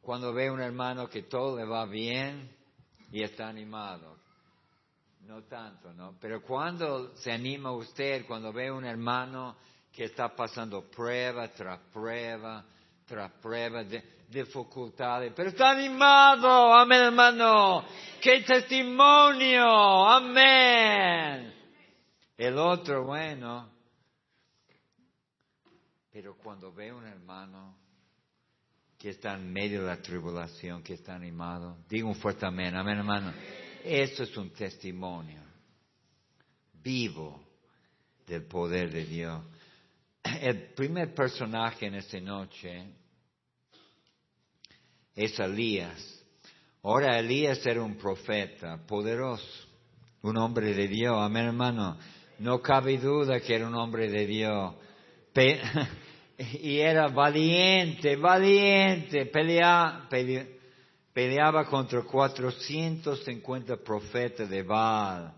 cuando 0.02 0.34
ve 0.34 0.48
a 0.48 0.54
un 0.54 0.62
hermano 0.62 1.08
que 1.12 1.22
todo 1.22 1.58
le 1.58 1.66
va 1.66 1.86
bien 1.86 2.50
y 3.12 3.22
está 3.22 3.48
animado? 3.48 4.18
No 5.28 5.44
tanto, 5.44 5.94
¿no? 5.94 6.18
Pero 6.20 6.42
cuando 6.42 7.16
se 7.18 7.32
anima 7.32 7.72
usted, 7.72 8.26
cuando 8.26 8.52
ve 8.52 8.70
a 8.70 8.74
un 8.74 8.86
hermano 8.86 9.58
que 9.92 10.06
está 10.06 10.36
pasando 10.36 10.90
prueba 10.90 11.50
tras 11.50 11.80
prueba, 11.94 12.66
tras 13.06 13.32
prueba, 13.34 13.84
de, 13.84 14.15
dificultades, 14.30 15.34
pero 15.36 15.50
está 15.50 15.72
animado, 15.72 16.74
amén 16.74 17.04
hermano, 17.04 17.86
qué 18.22 18.42
testimonio, 18.42 19.66
amén. 20.08 21.54
El 22.38 22.58
otro, 22.58 23.06
bueno, 23.06 23.70
pero 26.12 26.36
cuando 26.38 26.74
ve 26.74 26.92
un 26.92 27.06
hermano 27.06 27.78
que 28.98 29.10
está 29.10 29.34
en 29.36 29.52
medio 29.52 29.82
de 29.82 29.88
la 29.88 30.02
tribulación, 30.02 30.82
que 30.82 30.94
está 30.94 31.16
animado, 31.16 31.78
digo 31.88 32.08
un 32.08 32.16
fuerte 32.16 32.46
amén, 32.46 32.76
amén 32.76 32.98
hermano, 32.98 33.34
eso 33.84 34.24
es 34.24 34.36
un 34.38 34.52
testimonio 34.52 35.42
vivo 36.86 37.44
del 38.26 38.46
poder 38.46 38.92
de 38.92 39.06
Dios. 39.06 39.44
El 40.24 40.74
primer 40.74 41.14
personaje 41.14 41.88
en 41.88 41.96
esta 41.96 42.20
noche 42.20 42.90
es 45.16 45.40
Elías. 45.40 46.24
Ahora 46.84 47.18
Elías 47.18 47.66
era 47.66 47.82
un 47.82 47.96
profeta 47.96 48.78
poderoso, 48.86 49.68
un 50.22 50.38
hombre 50.38 50.74
de 50.74 50.88
Dios, 50.88 51.18
amén 51.18 51.46
hermano. 51.46 51.98
No 52.40 52.62
cabe 52.62 52.98
duda 52.98 53.40
que 53.40 53.56
era 53.56 53.68
un 53.68 53.76
hombre 53.76 54.10
de 54.10 54.28
Dios. 54.28 54.76
y 56.38 56.80
era 56.80 57.08
valiente, 57.08 58.16
valiente, 58.16 59.26
pelea, 59.26 60.08
peleaba 61.14 61.66
contra 61.66 62.04
450 62.04 63.78
profetas 63.78 64.50
de 64.50 64.64
Baal. 64.64 65.34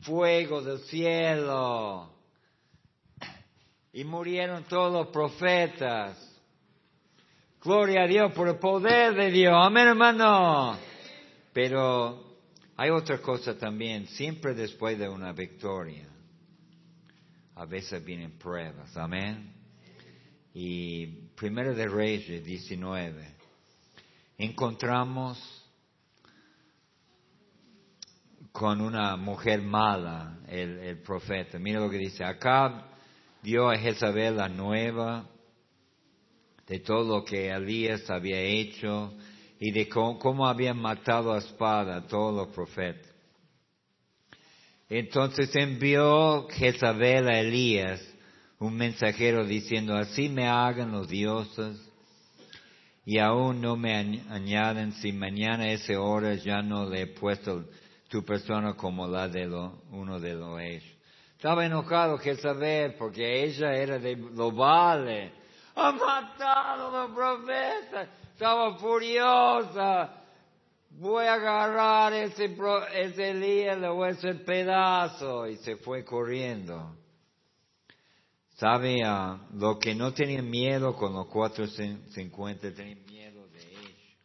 Fuego 0.00 0.62
del 0.62 0.80
cielo. 0.80 2.12
Y 3.92 4.04
murieron 4.04 4.64
todos 4.64 4.92
los 4.92 5.06
profetas. 5.08 6.29
Gloria 7.62 8.04
a 8.04 8.06
Dios 8.06 8.32
por 8.32 8.48
el 8.48 8.56
poder 8.56 9.14
de 9.14 9.30
Dios. 9.30 9.52
Amén, 9.54 9.88
hermano. 9.88 10.78
Pero 11.52 12.38
hay 12.74 12.88
otra 12.88 13.18
cosa 13.20 13.58
también. 13.58 14.06
Siempre 14.06 14.54
después 14.54 14.98
de 14.98 15.06
una 15.06 15.34
victoria, 15.34 16.08
a 17.56 17.66
veces 17.66 18.02
vienen 18.02 18.38
pruebas. 18.38 18.96
Amén. 18.96 19.52
Y 20.54 21.06
Primero 21.36 21.74
de 21.74 21.86
Reyes 21.86 22.42
19, 22.42 23.28
encontramos 24.38 25.38
con 28.52 28.80
una 28.80 29.16
mujer 29.16 29.60
mala, 29.60 30.38
el, 30.48 31.02
profeta. 31.02 31.58
Mira 31.58 31.80
lo 31.80 31.90
que 31.90 31.98
dice. 31.98 32.24
Acá 32.24 32.86
dio 33.42 33.68
a 33.68 33.76
Jezabel 33.76 34.38
la 34.38 34.48
nueva 34.48 35.28
de 36.70 36.78
todo 36.78 37.02
lo 37.02 37.24
que 37.24 37.50
Elías 37.50 38.08
había 38.08 38.40
hecho 38.40 39.12
y 39.58 39.72
de 39.72 39.88
cómo, 39.88 40.46
habían 40.46 40.78
matado 40.78 41.32
a 41.32 41.38
espada 41.38 41.96
a 41.96 42.06
todos 42.06 42.32
los 42.32 42.54
profetas. 42.54 43.10
Entonces 44.88 45.50
envió 45.56 46.46
Jezabel 46.48 47.28
a 47.28 47.40
Elías 47.40 48.00
un 48.60 48.76
mensajero 48.76 49.44
diciendo, 49.44 49.96
así 49.96 50.28
me 50.28 50.46
hagan 50.46 50.92
los 50.92 51.08
dioses 51.08 51.76
y 53.04 53.18
aún 53.18 53.60
no 53.60 53.76
me 53.76 54.22
añaden 54.28 54.92
si 54.92 55.10
mañana 55.10 55.64
a 55.64 55.72
esa 55.72 56.00
hora 56.00 56.36
ya 56.36 56.62
no 56.62 56.88
le 56.88 57.02
he 57.02 57.06
puesto 57.08 57.64
tu 58.08 58.24
persona 58.24 58.74
como 58.74 59.08
la 59.08 59.26
de 59.26 59.48
uno 59.90 60.20
de 60.20 60.34
los 60.34 60.60
ellos. 60.60 60.96
Estaba 61.34 61.66
enojado 61.66 62.16
Jezabel 62.18 62.94
porque 62.94 63.42
ella 63.42 63.74
era 63.74 63.98
de 63.98 64.14
lo 64.14 64.52
vale. 64.52 65.39
Ha 65.74 65.92
matado 65.92 66.96
a 66.96 67.08
los. 67.08 68.08
Estaba 68.32 68.76
furiosa. 68.78 70.16
Voy 70.90 71.24
a 71.24 71.34
agarrar 71.34 72.12
ese, 72.12 72.56
ese 72.94 73.30
Elías, 73.30 73.78
le 73.78 73.88
voy 73.88 74.08
a 74.08 74.12
hacer 74.12 74.44
pedazo. 74.44 75.46
Y 75.46 75.56
se 75.56 75.76
fue 75.76 76.04
corriendo. 76.04 76.96
¿Sabe? 78.56 79.02
a 79.02 79.40
lo 79.54 79.78
que 79.78 79.94
no 79.94 80.12
tenían 80.12 80.50
miedo 80.50 80.94
con 80.94 81.14
los 81.14 81.28
450 81.28 82.74
tenían 82.74 83.06
miedo 83.06 83.46
de 83.48 83.60
ellos. 83.60 84.16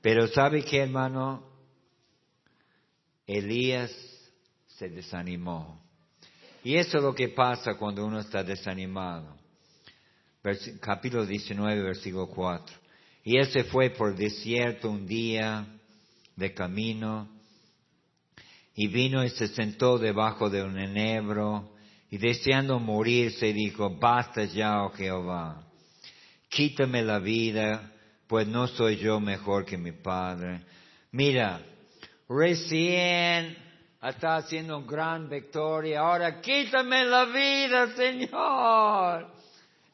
Pero 0.00 0.28
¿sabe 0.28 0.64
qué, 0.64 0.82
hermano? 0.82 1.42
Elías 3.26 3.90
se 4.76 4.88
desanimó. 4.88 5.82
Y 6.62 6.76
eso 6.76 6.98
es 6.98 7.02
lo 7.02 7.14
que 7.14 7.30
pasa 7.30 7.76
cuando 7.76 8.06
uno 8.06 8.20
está 8.20 8.44
desanimado. 8.44 9.37
Capítulo 10.80 11.26
19, 11.26 11.82
versículo 11.82 12.28
4. 12.28 12.76
Y 13.24 13.36
él 13.36 13.46
se 13.52 13.64
fue 13.64 13.90
por 13.90 14.14
desierto 14.14 14.90
un 14.90 15.06
día 15.06 15.66
de 16.36 16.54
camino 16.54 17.28
y 18.74 18.86
vino 18.86 19.24
y 19.24 19.30
se 19.30 19.48
sentó 19.48 19.98
debajo 19.98 20.48
de 20.48 20.62
un 20.62 20.78
enebro 20.78 21.70
y 22.10 22.18
deseando 22.18 22.78
morirse 22.78 23.52
dijo, 23.52 23.90
basta 23.90 24.44
ya, 24.44 24.84
oh 24.84 24.90
Jehová, 24.90 25.62
quítame 26.48 27.02
la 27.02 27.18
vida, 27.18 27.92
pues 28.26 28.46
no 28.46 28.66
soy 28.66 28.96
yo 28.96 29.20
mejor 29.20 29.64
que 29.64 29.76
mi 29.76 29.92
padre. 29.92 30.62
Mira, 31.10 31.60
recién 32.28 33.58
está 34.00 34.36
haciendo 34.36 34.82
gran 34.84 35.28
victoria, 35.28 36.00
ahora 36.00 36.40
quítame 36.40 37.04
la 37.04 37.24
vida, 37.24 37.94
Señor. 37.96 39.38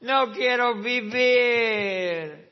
No 0.05 0.33
quiero 0.33 0.81
vivir. 0.83 2.51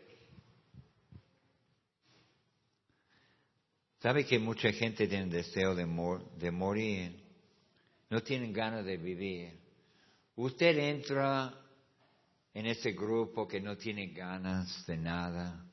¿Sabe 4.00 4.24
que 4.24 4.38
mucha 4.38 4.72
gente 4.72 5.06
tiene 5.06 5.26
deseo 5.26 5.74
de, 5.74 5.84
de 6.38 6.50
morir? 6.50 7.22
no 8.12 8.22
tienen 8.22 8.52
ganas 8.52 8.84
de 8.84 8.98
vivir. 8.98 9.58
Usted 10.36 10.76
entra 10.76 11.54
en 12.52 12.66
ese 12.66 12.92
grupo 12.92 13.48
que 13.48 13.58
no 13.58 13.78
tiene 13.78 14.08
ganas 14.08 14.86
de 14.86 14.98
nada, 14.98 15.64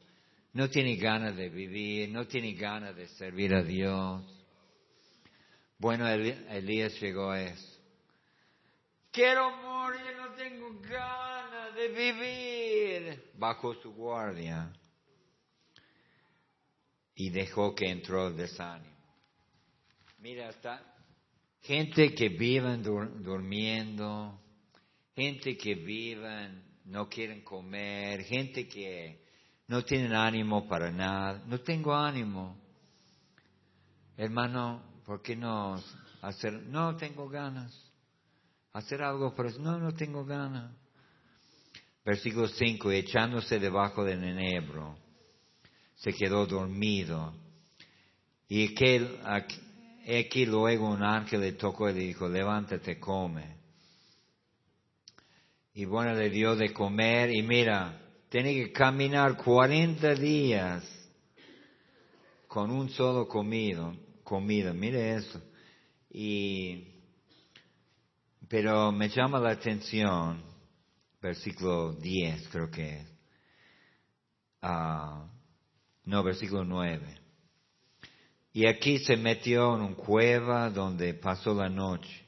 no 0.54 0.70
tiene 0.70 0.96
ganas 0.96 1.36
de 1.36 1.50
vivir, 1.50 2.08
no 2.10 2.28
tiene 2.28 2.54
ganas 2.54 2.96
de 2.96 3.10
servir 3.10 3.54
a 3.54 3.62
Dios. 3.62 4.24
Bueno, 5.78 6.08
Elías 6.08 6.98
llegó 7.02 7.30
a 7.30 7.42
eso. 7.42 7.78
Quiero 9.12 9.52
morir, 9.58 10.16
no 10.16 10.30
tengo 10.36 10.80
ganas 10.80 11.29
de 11.80 11.88
vivir. 11.88 13.32
Bajo 13.38 13.74
su 13.76 13.94
guardia 13.94 14.72
y 17.16 17.30
dejó 17.32 17.76
que 17.76 17.90
entró 17.90 18.28
el 18.28 18.38
desánimo. 18.38 18.96
Mira, 20.20 20.48
hasta 20.48 20.82
gente 21.62 22.16
que 22.16 22.30
viven 22.30 22.82
durmiendo, 22.82 24.40
gente 25.16 25.58
que 25.58 25.76
viven, 25.76 26.64
no 26.86 27.10
quieren 27.10 27.44
comer, 27.44 28.24
gente 28.24 28.70
que 28.70 29.26
no 29.68 29.84
tienen 29.84 30.14
ánimo 30.14 30.66
para 30.68 30.92
nada. 30.92 31.44
No 31.46 31.60
tengo 31.60 31.94
ánimo. 31.94 32.58
Hermano, 34.16 35.02
¿por 35.06 35.22
qué 35.22 35.36
no 35.36 35.76
hacer? 36.22 36.54
No 36.54 36.96
tengo 36.96 37.28
ganas. 37.28 37.74
Hacer 38.72 39.02
algo 39.02 39.36
por 39.36 39.46
eso. 39.46 39.60
No, 39.60 39.78
no 39.78 39.94
tengo 39.94 40.24
ganas. 40.24 40.72
Versículo 42.10 42.48
5, 42.48 42.90
echándose 42.90 43.60
debajo 43.60 44.04
del 44.04 44.24
enebro, 44.24 44.98
se 45.94 46.12
quedó 46.12 46.48
dormido. 46.48 47.36
Y 48.48 48.74
aquel, 48.74 49.20
aquí 49.24 50.44
luego 50.48 50.90
un 50.90 51.04
ángel 51.04 51.42
le 51.42 51.52
tocó 51.52 51.88
y 51.88 51.94
le 51.94 52.00
dijo, 52.00 52.28
levántate, 52.28 53.00
come. 53.00 53.58
Y 55.76 55.86
bueno, 55.86 56.16
le 56.16 56.32
dio 56.32 56.56
de 56.56 56.74
comer 56.74 57.30
y 57.30 57.44
mira, 57.44 58.02
tiene 58.30 58.56
que 58.56 58.72
caminar 58.72 59.38
40 59.38 60.16
días 60.16 60.84
con 62.48 62.72
un 62.72 62.90
solo 62.90 63.28
comido, 63.28 63.96
comida, 64.24 64.74
mire 64.74 65.14
eso. 65.14 65.40
Y, 66.10 66.88
pero 68.48 68.92
me 68.92 69.10
llama 69.10 69.40
la 69.40 69.52
atención, 69.52 70.49
versículo 71.22 71.94
10 71.94 72.50
creo 72.50 72.70
que 72.70 73.06
ah, 74.62 75.28
no, 76.10 76.24
versículo 76.24 76.64
9. 76.64 77.20
Y 78.52 78.66
aquí 78.66 78.98
se 79.00 79.16
metió 79.16 79.76
en 79.76 79.82
una 79.82 79.96
cueva 79.96 80.70
donde 80.72 81.14
pasó 81.14 81.54
la 81.54 81.70
noche. 81.70 82.26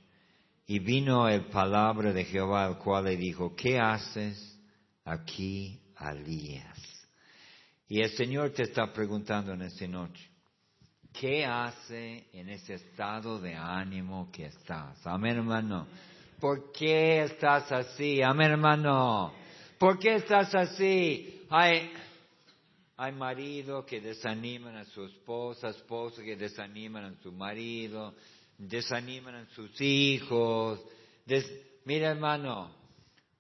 Y 0.67 0.77
vino 0.79 1.27
el 1.27 1.45
palabra 1.45 2.13
de 2.13 2.23
Jehová, 2.25 2.65
al 2.65 2.77
cual 2.77 3.05
le 3.05 3.17
dijo, 3.17 3.55
¿qué 3.55 3.79
haces 3.79 4.55
aquí, 5.03 5.81
Alías? 5.95 6.77
Y 7.87 8.01
el 8.01 8.11
Señor 8.11 8.51
te 8.51 8.63
está 8.63 8.93
preguntando 8.93 9.51
en 9.51 9.63
esta 9.63 9.87
noche, 9.87 10.29
¿qué 11.11 11.43
hace 11.43 12.29
en 12.31 12.49
ese 12.49 12.75
estado 12.75 13.39
de 13.39 13.55
ánimo 13.55 14.29
que 14.31 14.45
estás? 14.45 15.05
Amén, 15.05 15.37
hermano. 15.37 15.87
¿Por 16.41 16.71
qué 16.71 17.21
estás 17.21 17.71
así? 17.71 18.19
Amén, 18.23 18.53
hermano. 18.53 19.31
¿Por 19.77 19.99
qué 19.99 20.15
estás 20.15 20.55
así? 20.55 21.45
Ay, 21.51 21.91
hay 22.97 23.11
maridos 23.11 23.85
que 23.85 24.01
desaniman 24.01 24.75
a 24.75 24.85
su 24.85 25.05
esposa, 25.05 25.69
esposas 25.69 26.25
que 26.25 26.35
desaniman 26.35 27.05
a 27.05 27.21
su 27.21 27.31
marido, 27.31 28.15
desaniman 28.57 29.35
a 29.35 29.45
sus 29.53 29.79
hijos. 29.81 30.79
Mira 31.85 32.09
hermano, 32.09 32.71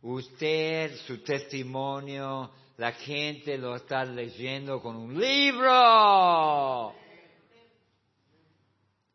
usted, 0.03 0.95
su 1.07 1.23
testimonio, 1.23 2.51
la 2.77 2.91
gente 2.91 3.57
lo 3.57 3.77
está 3.77 4.05
leyendo 4.05 4.79
con 4.79 4.95
un 4.95 5.19
libro. 5.19 6.93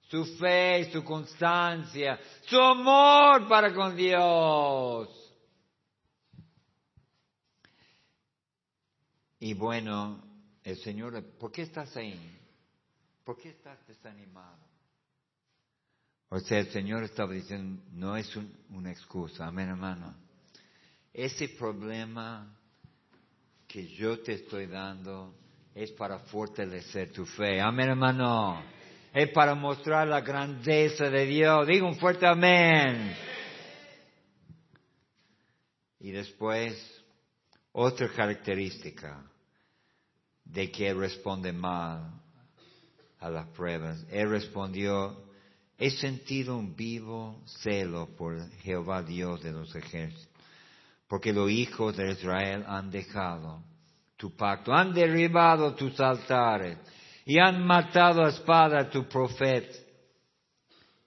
Su 0.09 0.25
fe, 0.37 0.91
su 0.93 1.03
constancia, 1.03 2.19
su 2.47 2.59
amor 2.59 3.49
para 3.49 3.75
con 3.75 3.97
Dios. 3.97 5.09
Y 9.41 9.55
bueno, 9.55 10.23
el 10.63 10.77
Señor, 10.79 11.23
¿por 11.39 11.53
qué 11.53 11.63
estás 11.63 11.97
ahí? 11.97 12.19
¿Por 13.25 13.37
qué 13.37 13.51
estás 13.51 13.85
desanimado? 13.87 14.67
O 16.29 16.41
sea, 16.41 16.59
el 16.59 16.71
Señor 16.71 17.05
estaba 17.05 17.33
diciendo, 17.33 17.83
no 17.93 18.17
es 18.17 18.35
una 18.71 18.91
excusa, 18.91 19.47
amén 19.47 19.69
hermano. 19.69 20.15
Ese 21.13 21.49
problema 21.51 22.57
que 23.67 23.87
yo 23.87 24.21
te 24.21 24.35
estoy 24.35 24.67
dando 24.67 25.35
es 25.75 25.93
para 25.93 26.19
fortalecer 26.19 27.13
tu 27.13 27.25
fe, 27.27 27.61
amén 27.61 27.91
hermano. 27.91 28.76
Es 29.17 29.31
para 29.31 29.55
mostrar 29.55 30.07
la 30.07 30.21
grandeza 30.21 31.09
de 31.09 31.25
Dios. 31.25 31.67
Digo 31.67 31.89
un 31.89 31.97
fuerte 31.97 32.27
amén. 32.27 33.17
Y 35.99 36.11
después, 36.11 36.77
otra 37.73 38.11
característica 38.11 39.25
de 40.45 40.71
que 40.71 40.91
él 40.91 40.99
responde 40.99 41.51
mal 41.51 42.21
a 43.19 43.31
las 43.31 43.47
pruebas. 43.57 44.05
Él 44.11 44.29
respondió, 44.29 45.25
he 45.79 45.93
sentido 45.93 46.59
un 46.59 46.77
vivo 46.77 47.43
celo 47.47 48.15
por 48.19 48.39
Jehová 48.59 49.03
Dios 49.03 49.43
de 49.43 49.53
los 49.53 49.75
ejércitos, 49.75 50.29
porque 51.09 51.33
los 51.33 51.51
hijos 51.51 51.97
de 51.97 52.11
Israel 52.13 52.67
han 52.69 52.91
dejado 52.91 53.65
tu 54.19 54.37
pacto, 54.37 54.75
han 54.75 54.93
derribado 54.93 55.75
tus 55.75 55.99
altares 56.01 56.77
y 57.29 57.41
han 57.41 57.67
matado 57.67 58.25
a 58.25 58.29
espada 58.29 58.79
a 58.79 58.89
tu 58.89 59.09
profeta, 59.09 59.77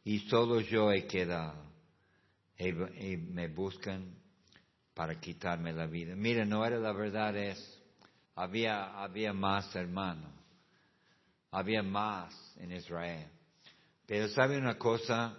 y 0.03 0.19
solo 0.27 0.60
yo 0.60 0.91
he 0.91 1.08
quedado, 1.08 1.63
y, 2.58 2.73
me 3.15 3.47
buscan 3.47 4.15
para 4.93 5.17
quitarme 5.17 5.71
la 5.71 5.86
vida. 5.86 6.15
Mira, 6.17 6.43
no 6.43 6.65
era 6.65 6.77
la 6.77 6.91
verdad 6.91 7.38
es, 7.38 7.82
había, 8.36 9.01
había 9.01 9.32
más 9.32 9.73
hermanos, 9.73 10.34
había 11.51 11.82
más 11.84 12.34
en 12.58 12.73
Israel. 12.73 13.29
Pero 14.05 14.27
sabe 14.27 14.58
una 14.58 14.77
cosa, 14.77 15.38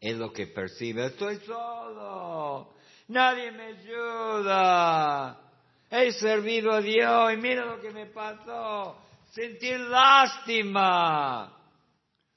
es 0.00 0.16
lo 0.16 0.32
que 0.32 0.48
percibe, 0.48 1.06
estoy 1.06 1.36
solo, 1.46 2.74
nadie 3.06 3.52
me 3.52 3.66
ayuda, 3.66 5.40
he 5.88 6.10
servido 6.10 6.72
a 6.72 6.80
Dios 6.80 7.34
y 7.34 7.36
mira 7.36 7.66
lo 7.66 7.80
que 7.80 7.90
me 7.92 8.06
pasó, 8.06 8.98
sentir 9.32 9.80
lástima 9.80 11.50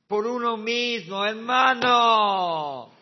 por 0.07 0.25
uno 0.25 0.57
mismo, 0.57 1.25
hermano. 1.25 2.93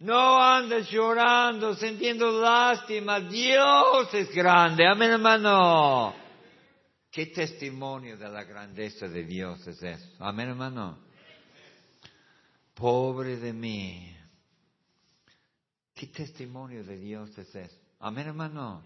No 0.00 0.42
andes 0.42 0.90
llorando, 0.90 1.74
sintiendo 1.76 2.40
lástima. 2.40 3.20
Dios 3.20 4.12
es 4.12 4.34
grande. 4.34 4.84
Amén, 4.86 5.12
hermano. 5.12 6.14
¿Qué 7.10 7.26
testimonio 7.26 8.16
de 8.16 8.28
la 8.28 8.42
grandeza 8.42 9.06
de 9.06 9.22
Dios 9.24 9.64
es 9.66 9.80
eso? 9.80 10.08
Amén, 10.18 10.48
hermano. 10.48 10.98
Pobre 12.74 13.36
de 13.36 13.52
mí. 13.52 14.16
¿Qué 15.94 16.08
testimonio 16.08 16.82
de 16.82 16.96
Dios 16.96 17.36
es 17.38 17.54
eso? 17.54 17.76
Amén, 18.00 18.26
hermano. 18.26 18.82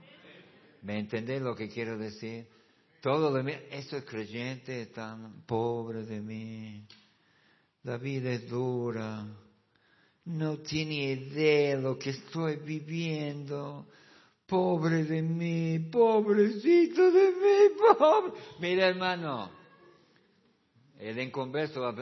¿Me 0.83 0.99
entendés 0.99 1.41
lo 1.41 1.57
que 1.57 1.71
quiero 1.71 1.97
decir? 1.97 2.47
Todo 3.07 3.33
de 3.33 3.45
mí, 3.45 3.53
eso 3.71 3.99
es 3.99 4.05
creyente 4.05 4.87
tan 4.87 5.43
pobre 5.47 6.03
de 6.03 6.21
mí. 6.21 6.85
La 7.85 7.99
vida 7.99 8.33
es 8.33 8.49
dura. 8.49 9.25
No 10.25 10.59
tiene 10.59 11.13
idea 11.13 11.77
de 11.77 11.83
lo 11.83 11.97
que 11.97 12.11
estoy 12.11 12.57
viviendo. 12.57 13.87
Pobre 14.45 15.05
de 15.05 15.23
mí, 15.23 15.79
pobrecito 15.89 17.13
de 17.13 17.31
mí, 17.31 17.77
pobre. 17.97 18.33
Mira, 18.59 18.89
hermano, 18.89 19.53
el 20.99 21.21
inconverso, 21.21 21.95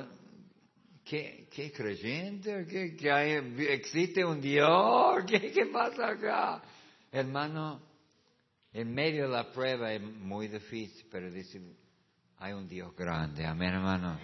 ¿qué, 1.04 1.48
qué 1.50 1.70
creyente? 1.70 2.66
¿Qué, 2.66 2.96
que 2.96 3.10
hay, 3.10 3.32
¿Existe 3.68 4.24
un 4.24 4.40
Dios? 4.40 5.22
¿Qué, 5.28 5.52
¿Qué 5.52 5.66
pasa 5.66 6.08
acá? 6.08 6.62
Hermano, 7.12 7.83
en 8.74 8.92
medio 8.92 9.22
de 9.22 9.28
la 9.28 9.52
prueba 9.52 9.92
es 9.92 10.02
muy 10.02 10.48
difícil, 10.48 11.06
pero 11.08 11.30
dice, 11.30 11.62
hay 12.38 12.52
un 12.52 12.68
Dios 12.68 12.94
grande. 12.96 13.46
Amén, 13.46 13.72
hermano. 13.72 14.18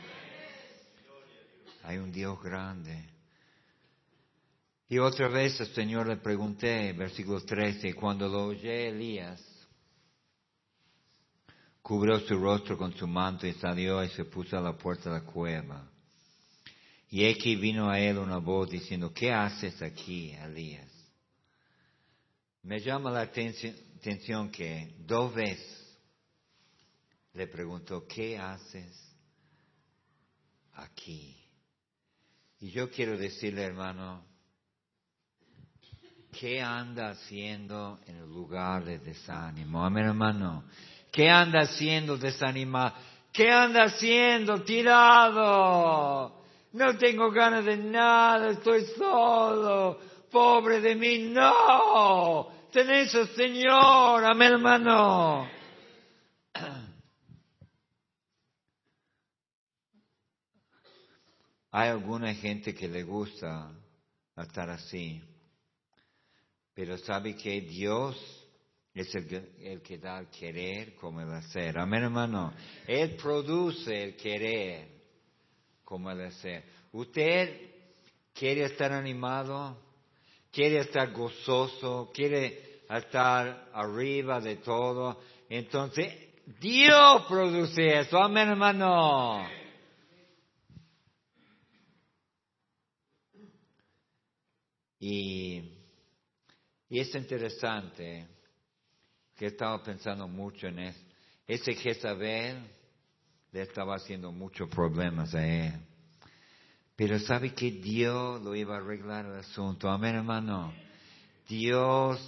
Hay 1.85 1.99
un 1.99 2.11
Dios 2.11 2.43
grande. 2.43 3.09
Y 4.89 4.99
otra 4.99 5.29
vez 5.29 5.61
el 5.61 5.69
Señor 5.69 6.09
le 6.09 6.17
pregunté, 6.17 6.93
versículo 6.95 7.41
13, 7.45 7.95
cuando 7.95 8.29
lo 8.29 8.47
oyó 8.47 8.69
Elías, 8.69 9.41
cubrió 11.81 12.19
su 12.19 12.37
rostro 12.37 12.77
con 12.77 12.93
su 12.93 13.07
manto 13.07 13.47
y 13.47 13.53
salió 13.53 14.03
y 14.03 14.09
se 14.09 14.25
puso 14.25 14.59
a 14.59 14.61
la 14.61 14.77
puerta 14.77 15.11
de 15.11 15.21
la 15.21 15.25
cueva. 15.25 15.89
Y 17.09 17.25
aquí 17.25 17.55
vino 17.55 17.89
a 17.89 18.01
él 18.01 18.19
una 18.19 18.39
voz 18.39 18.69
diciendo, 18.69 19.15
¿qué 19.15 19.33
haces 19.33 19.81
aquí, 19.81 20.33
Elías? 20.33 21.00
Me 22.63 22.81
llama 22.81 23.11
la 23.11 23.23
atención, 23.23 24.51
que 24.51 24.95
dos 24.99 25.35
veces 25.35 25.99
le 27.33 27.47
preguntó, 27.47 28.07
¿qué 28.07 28.39
haces 28.39 28.97
aquí? 30.75 31.37
Y 32.61 32.71
yo 32.71 32.91
quiero 32.91 33.17
decirle, 33.17 33.63
hermano, 33.63 34.31
¿Qué 36.39 36.61
anda 36.63 37.11
haciendo 37.11 37.99
en 38.07 38.17
el 38.17 38.29
lugar 38.29 38.85
de 38.85 38.99
desánimo? 38.99 39.85
Amén, 39.85 40.07
hermano. 40.07 40.65
¿Qué 41.11 41.29
anda 41.29 41.61
haciendo 41.63 42.17
desanimado? 42.17 42.95
¿Qué 43.33 43.51
anda 43.51 43.85
haciendo 43.85 44.63
tirado? 44.63 46.41
No 46.73 46.97
tengo 46.99 47.33
ganas 47.33 47.65
de 47.65 47.77
nada, 47.77 48.51
estoy 48.51 48.85
solo. 48.97 49.99
Pobre 50.31 50.81
de 50.81 50.95
mí, 50.95 51.19
no. 51.31 52.49
Tenés 52.73 53.15
al 53.15 53.29
Señor, 53.35 54.25
amén, 54.25 54.53
hermano. 54.53 55.49
Hay 61.73 61.89
alguna 61.89 62.35
gente 62.35 62.75
que 62.75 62.89
le 62.89 63.03
gusta 63.03 63.71
estar 64.37 64.71
así. 64.71 65.23
Pero 66.75 66.97
sabe 66.99 67.37
que 67.37 67.61
Dios 67.61 68.17
es 68.95 69.15
el 69.15 69.83
que, 69.83 69.99
da 69.99 70.19
el 70.19 70.29
querer 70.29 70.95
como 70.97 71.21
el 71.21 71.33
hacer. 71.33 71.79
Amén, 71.79 72.05
hermano. 72.05 72.53
Él 72.87 73.17
produce 73.17 74.05
el 74.05 74.17
querer 74.17 74.89
como 75.85 76.11
el 76.11 76.23
hacer. 76.23 76.65
Usted 76.93 77.71
quiere 78.33 78.65
estar 78.65 78.93
animado, 78.93 79.90
quiere 80.51 80.79
estar 80.79 81.13
gozoso, 81.13 82.11
quiere 82.15 82.83
estar 82.89 83.71
arriba 83.73 84.41
de 84.41 84.57
todo. 84.57 85.21
Entonces, 85.49 86.13
Dios 86.61 87.25
produce 87.29 88.01
eso. 88.01 88.19
Amén, 88.19 88.49
hermano. 88.49 89.47
Y 94.99 95.81
y 96.91 96.99
es 96.99 97.15
interesante 97.15 98.27
que 99.37 99.47
estaba 99.47 99.81
pensando 99.81 100.27
mucho 100.27 100.67
en 100.67 100.81
eso. 100.81 101.01
Ese 101.47 101.73
Jezabel 101.75 102.69
le 103.53 103.63
estaba 103.63 103.95
haciendo 103.95 104.33
muchos 104.33 104.69
problemas 104.69 105.33
a 105.35 105.47
él. 105.47 105.73
Pero 107.01 107.19
sabe 107.19 107.55
que 107.55 107.71
Dios 107.71 108.43
lo 108.43 108.55
iba 108.55 108.75
a 108.75 108.79
arreglar 108.79 109.25
el 109.25 109.37
asunto. 109.37 109.89
Amén, 109.89 110.17
hermano. 110.17 110.71
Dios 111.49 112.21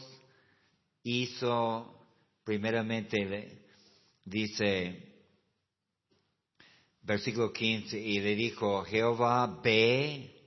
hizo, 1.02 1.94
primeramente, 2.42 3.66
dice, 4.24 5.12
versículo 7.02 7.52
15, 7.52 8.00
y 8.00 8.20
le 8.20 8.34
dijo, 8.34 8.82
Jehová, 8.84 9.60
ve 9.62 10.40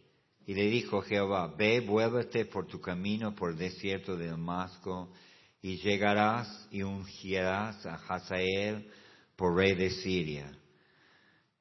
y 0.47 0.55
le 0.55 0.71
dijo 0.71 1.03
Jehová, 1.03 1.53
ve, 1.55 1.81
vuélvete 1.81 2.45
por 2.45 2.65
tu 2.65 2.81
camino 2.81 3.35
por 3.35 3.51
el 3.51 3.59
desierto 3.59 4.17
de 4.17 4.25
Damasco, 4.25 5.13
y 5.61 5.77
llegarás 5.77 6.67
y 6.71 6.81
ungirás 6.81 7.85
a 7.85 7.93
Hazael 7.93 8.89
por 9.35 9.55
rey 9.55 9.75
de 9.75 9.91
Siria. 9.91 10.51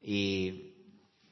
Y 0.00 0.73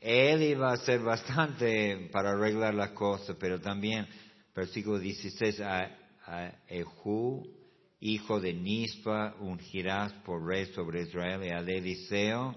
él 0.03 0.43
iba 0.43 0.71
a 0.71 0.75
hacer 0.75 1.01
bastante 1.01 2.11
para 2.13 2.33
arreglar 2.33 2.75
la 2.75 2.93
cosa, 2.93 3.35
pero 3.39 3.61
también, 3.61 4.07
versículo 4.55 4.99
16, 4.99 5.61
a, 5.61 5.91
a 6.27 6.53
hijo 8.01 8.41
de 8.41 8.53
Nispa, 8.53 9.37
ungirás 9.41 10.13
por 10.25 10.45
rey 10.45 10.67
sobre 10.75 11.03
Israel, 11.03 11.45
y 11.45 11.51
a 11.51 11.61
Eliseo, 11.61 12.57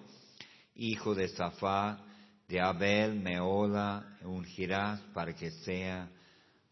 hijo 0.75 1.13
de 1.13 1.27
Safá, 1.29 2.03
de 2.47 2.61
Abel 2.61 3.15
Meola 3.15 4.17
ungirás 4.23 5.01
para 5.13 5.33
que 5.33 5.51
sea 5.51 6.09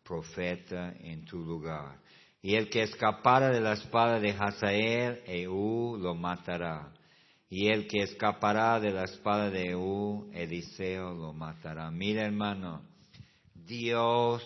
profeta 0.03 0.93
en 0.99 1.25
tu 1.25 1.39
lugar. 1.39 1.99
Y 2.41 2.55
el 2.55 2.69
que 2.69 2.83
escapara 2.83 3.49
de 3.49 3.61
la 3.61 3.73
espada 3.73 4.19
de 4.19 4.31
Hazael, 4.31 5.21
Eú 5.25 5.97
lo 5.97 6.13
matará. 6.13 6.92
Y 7.53 7.67
el 7.67 7.85
que 7.85 7.99
escapará 7.99 8.79
de 8.79 8.89
la 8.89 9.03
espada 9.03 9.51
de 9.51 9.69
Eú, 9.69 10.27
Eliseo 10.33 11.13
lo 11.13 11.33
matará. 11.33 11.91
Mira 11.91 12.23
hermano, 12.23 12.81
Dios 13.53 14.43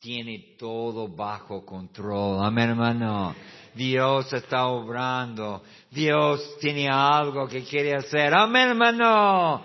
tiene 0.00 0.56
todo 0.58 1.08
bajo 1.08 1.66
control. 1.66 2.42
Amén 2.42 2.70
hermano. 2.70 3.34
Dios 3.74 4.32
está 4.32 4.66
obrando. 4.68 5.62
Dios 5.90 6.56
tiene 6.58 6.88
algo 6.88 7.46
que 7.46 7.64
quiere 7.64 7.96
hacer. 7.96 8.32
Amén 8.32 8.70
hermano. 8.70 9.62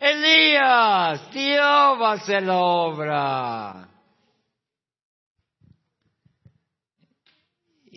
Elías, 0.00 1.30
Dios 1.32 1.62
va 1.62 2.10
a 2.10 2.14
hacer 2.14 2.42
la 2.42 2.56
obra. 2.56 3.88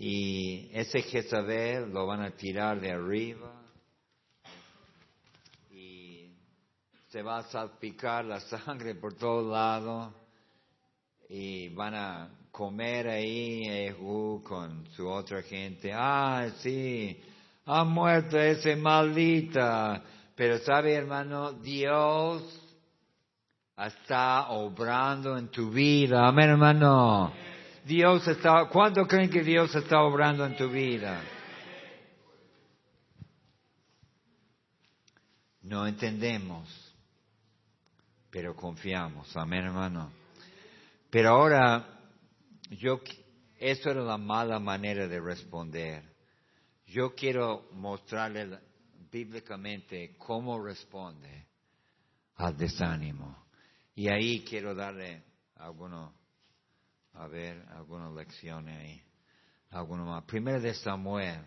y 0.03 0.69
ese 0.73 1.01
Jezabel 1.01 1.91
lo 1.91 2.07
van 2.07 2.21
a 2.21 2.31
tirar 2.31 2.81
de 2.81 2.91
arriba 2.91 3.61
y 5.69 6.35
se 7.11 7.21
va 7.21 7.39
a 7.39 7.43
salpicar 7.43 8.23
la 8.23 8.39
sangre 8.65 8.95
por 8.95 9.13
todos 9.15 9.51
lados 9.51 10.13
y 11.27 11.67
van 11.69 11.93
a 11.93 12.29
comer 12.51 13.07
ahí 13.09 13.63
Ehu 13.67 14.41
con 14.43 14.87
su 14.91 15.07
otra 15.07 15.41
gente. 15.41 15.91
Ah, 15.93 16.47
sí, 16.59 17.21
ha 17.65 17.83
muerto 17.83 18.39
ese 18.39 18.75
maldita. 18.75 20.01
Pero 20.35 20.59
sabe, 20.59 20.93
hermano, 20.93 21.53
Dios 21.53 22.43
está 23.77 24.49
obrando 24.49 25.37
en 25.37 25.49
tu 25.49 25.69
vida. 25.69 26.27
Amén, 26.27 26.49
hermano. 26.49 27.33
Dios 27.85 28.27
está, 28.27 28.65
¿cuándo 28.65 29.05
creen 29.05 29.29
que 29.29 29.43
Dios 29.43 29.73
está 29.75 30.01
obrando 30.01 30.45
en 30.45 30.55
tu 30.55 30.69
vida? 30.69 31.21
No 35.63 35.87
entendemos, 35.87 36.80
pero 38.31 38.55
confiamos. 38.55 39.35
Amén, 39.35 39.65
hermano. 39.65 40.11
Pero 41.09 41.29
ahora, 41.29 41.99
yo, 42.69 43.01
eso 43.59 43.91
era 43.91 44.01
la 44.01 44.17
mala 44.17 44.59
manera 44.59 45.07
de 45.07 45.19
responder. 45.19 46.03
Yo 46.87 47.13
quiero 47.13 47.67
mostrarle 47.73 48.57
bíblicamente 49.11 50.15
cómo 50.17 50.63
responde 50.63 51.47
al 52.35 52.55
desánimo. 52.55 53.45
Y 53.93 54.07
ahí 54.07 54.43
quiero 54.45 54.73
darle 54.73 55.23
algunos, 55.57 56.13
a 57.13 57.27
ver, 57.27 57.65
algunas 57.75 58.13
lecciones 58.13 58.77
ahí. 58.77 59.01
Alguno 59.71 60.05
más. 60.05 60.23
Primero 60.23 60.59
de 60.59 60.73
Samuel. 60.73 61.41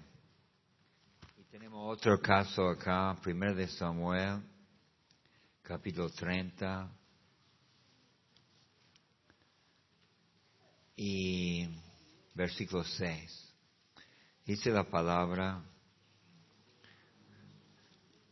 Y 1.38 1.44
tenemos 1.44 1.96
otro 1.96 2.20
caso 2.20 2.68
acá. 2.68 3.16
Primero 3.22 3.54
de 3.54 3.68
Samuel, 3.68 4.42
capítulo 5.64 6.10
30. 6.10 6.90
y 10.96 11.66
versículo 12.34 12.84
6. 12.84 13.54
Dice 14.46 14.70
la 14.70 14.84
palabra, 14.84 15.62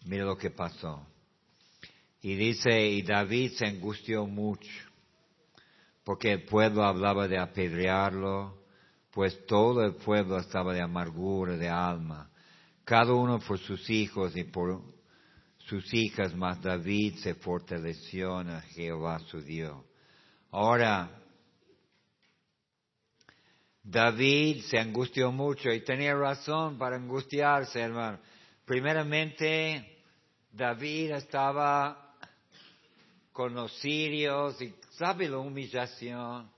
mira 0.04 0.24
lo 0.24 0.36
que 0.36 0.50
pasó. 0.50 1.04
Y 2.20 2.36
dice, 2.36 2.86
y 2.86 3.02
David 3.02 3.54
se 3.54 3.66
angustió 3.66 4.26
mucho, 4.26 4.70
porque 6.04 6.32
el 6.32 6.44
pueblo 6.44 6.84
hablaba 6.84 7.26
de 7.26 7.38
apedrearlo, 7.38 8.62
pues 9.10 9.44
todo 9.46 9.84
el 9.84 9.96
pueblo 9.96 10.38
estaba 10.38 10.72
de 10.72 10.82
amargura 10.82 11.56
de 11.56 11.68
alma, 11.68 12.30
cada 12.84 13.12
uno 13.12 13.40
por 13.40 13.58
sus 13.58 13.90
hijos 13.90 14.36
y 14.36 14.44
por 14.44 14.91
sus 15.66 15.92
hijas, 15.94 16.34
mas 16.34 16.60
David 16.60 17.16
se 17.16 17.34
fortaleció 17.34 18.40
en 18.40 18.60
Jehová 18.62 19.18
su 19.20 19.40
Dios. 19.40 19.76
Ahora, 20.50 21.10
David 23.82 24.62
se 24.68 24.78
angustió 24.78 25.32
mucho 25.32 25.70
y 25.70 25.80
tenía 25.82 26.14
razón 26.14 26.78
para 26.78 26.96
angustiarse, 26.96 27.80
hermano. 27.80 28.18
Primeramente, 28.64 30.04
David 30.52 31.12
estaba 31.12 32.16
con 33.32 33.54
los 33.54 33.72
sirios 33.78 34.60
y 34.60 34.74
sabe 34.90 35.28
la 35.28 35.38
humillación, 35.38 36.50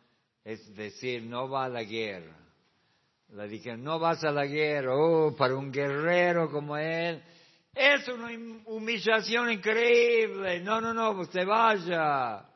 es 0.44 0.74
decir, 0.74 1.22
no 1.22 1.48
va 1.48 1.64
a 1.66 1.68
la 1.68 1.84
guerra. 1.84 2.36
Le 3.30 3.48
dije, 3.48 3.76
no 3.76 3.98
vas 3.98 4.22
a 4.24 4.30
la 4.30 4.44
guerra, 4.44 4.94
oh, 4.94 5.34
para 5.34 5.56
un 5.56 5.72
guerrero 5.72 6.50
como 6.50 6.76
él, 6.76 7.22
es 7.74 8.08
una 8.08 8.30
humillación 8.66 9.50
increíble. 9.50 10.60
No, 10.60 10.80
no, 10.80 10.94
no, 10.94 11.10
usted 11.12 11.46
vaya. 11.46 12.46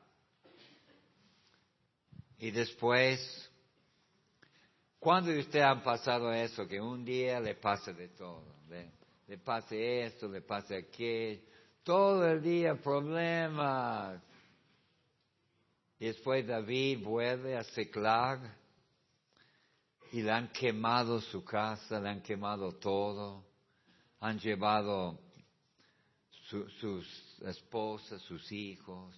Y 2.38 2.50
después 2.50 3.48
¿Cuándo 4.98 5.30
usted 5.38 5.60
ha 5.60 5.80
pasado 5.80 6.32
eso? 6.32 6.66
Que 6.66 6.80
un 6.80 7.04
día 7.04 7.40
le 7.40 7.54
pasa 7.54 7.92
de 7.92 8.08
todo. 8.08 8.42
Le 9.28 9.38
pase 9.38 10.04
esto, 10.04 10.28
le 10.28 10.40
pase 10.40 10.76
aquello. 10.76 11.42
Todo 11.84 12.28
el 12.28 12.42
día 12.42 12.74
problemas. 12.74 14.20
Después 15.98 16.46
David 16.46 17.04
vuelve 17.04 17.56
a 17.56 17.64
Seclag 17.64 18.40
y 20.12 20.22
le 20.22 20.30
han 20.30 20.48
quemado 20.48 21.20
su 21.20 21.44
casa, 21.44 22.00
le 22.00 22.08
han 22.08 22.22
quemado 22.22 22.72
todo. 22.72 23.44
Han 24.20 24.38
llevado 24.38 25.20
sus 26.80 27.40
esposas, 27.42 28.20
sus 28.22 28.50
hijos. 28.50 29.14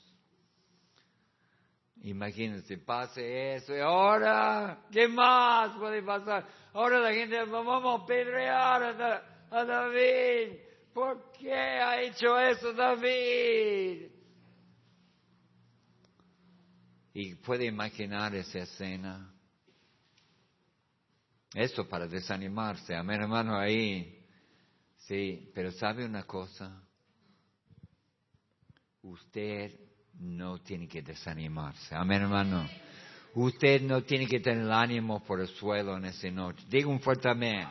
Imagínense, 2.02 2.78
pase 2.78 3.56
eso. 3.56 3.76
Y 3.76 3.80
ahora, 3.80 4.86
¿qué 4.90 5.06
más 5.06 5.76
puede 5.76 6.02
pasar? 6.02 6.46
Ahora 6.72 6.98
la 6.98 7.12
gente, 7.12 7.42
vamos 7.44 8.02
a 8.02 8.06
pedrear 8.06 8.82
a, 9.50 9.64
David. 9.64 10.58
¿Por 10.94 11.30
qué 11.32 11.52
ha 11.52 12.00
hecho 12.00 12.38
eso 12.38 12.72
David? 12.72 14.10
Y 17.12 17.34
puede 17.36 17.66
imaginar 17.66 18.34
esa 18.34 18.60
escena. 18.60 19.32
Eso 21.54 21.86
para 21.88 22.06
desanimarse. 22.06 22.94
Amén, 22.94 23.20
hermano, 23.20 23.58
ahí. 23.58 24.19
Sí, 25.10 25.50
pero 25.52 25.72
¿sabe 25.72 26.04
una 26.04 26.22
cosa? 26.22 26.70
Usted 29.02 29.72
no 30.20 30.58
tiene 30.58 30.86
que 30.86 31.02
desanimarse. 31.02 31.96
Amén, 31.96 32.22
hermano. 32.22 32.68
Usted 33.34 33.82
no 33.82 34.04
tiene 34.04 34.28
que 34.28 34.38
tener 34.38 34.60
el 34.60 34.72
ánimo 34.72 35.24
por 35.24 35.40
el 35.40 35.48
suelo 35.48 35.96
en 35.96 36.04
esa 36.04 36.30
noche. 36.30 36.64
Diga 36.68 36.86
un 36.86 37.00
fuerte 37.00 37.28
amén. 37.28 37.66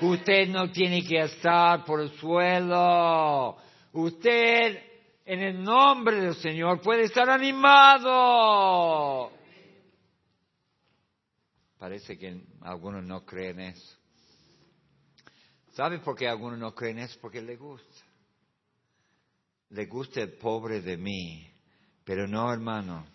Usted 0.00 0.48
no 0.48 0.68
tiene 0.72 1.04
que 1.04 1.20
estar 1.20 1.84
por 1.84 2.00
el 2.00 2.10
suelo. 2.18 3.56
Usted, 3.92 4.82
en 5.24 5.42
el 5.42 5.62
nombre 5.62 6.22
del 6.22 6.34
Señor, 6.34 6.80
puede 6.80 7.04
estar 7.04 7.30
animado. 7.30 9.30
Parece 11.78 12.18
que 12.18 12.36
algunos 12.62 13.04
no 13.04 13.24
creen 13.24 13.60
eso. 13.60 14.03
¿Sabe 15.74 15.98
por 15.98 16.16
qué 16.16 16.26
algunos 16.26 16.58
no 16.58 16.74
creen 16.74 16.98
eso? 16.98 17.18
Porque 17.20 17.42
le 17.42 17.56
gusta. 17.56 18.04
Le 19.70 19.86
gusta 19.86 20.20
el 20.20 20.32
pobre 20.32 20.80
de 20.80 20.96
mí 20.96 21.54
pero 22.04 22.28
no, 22.28 22.52
hermano. 22.52 23.06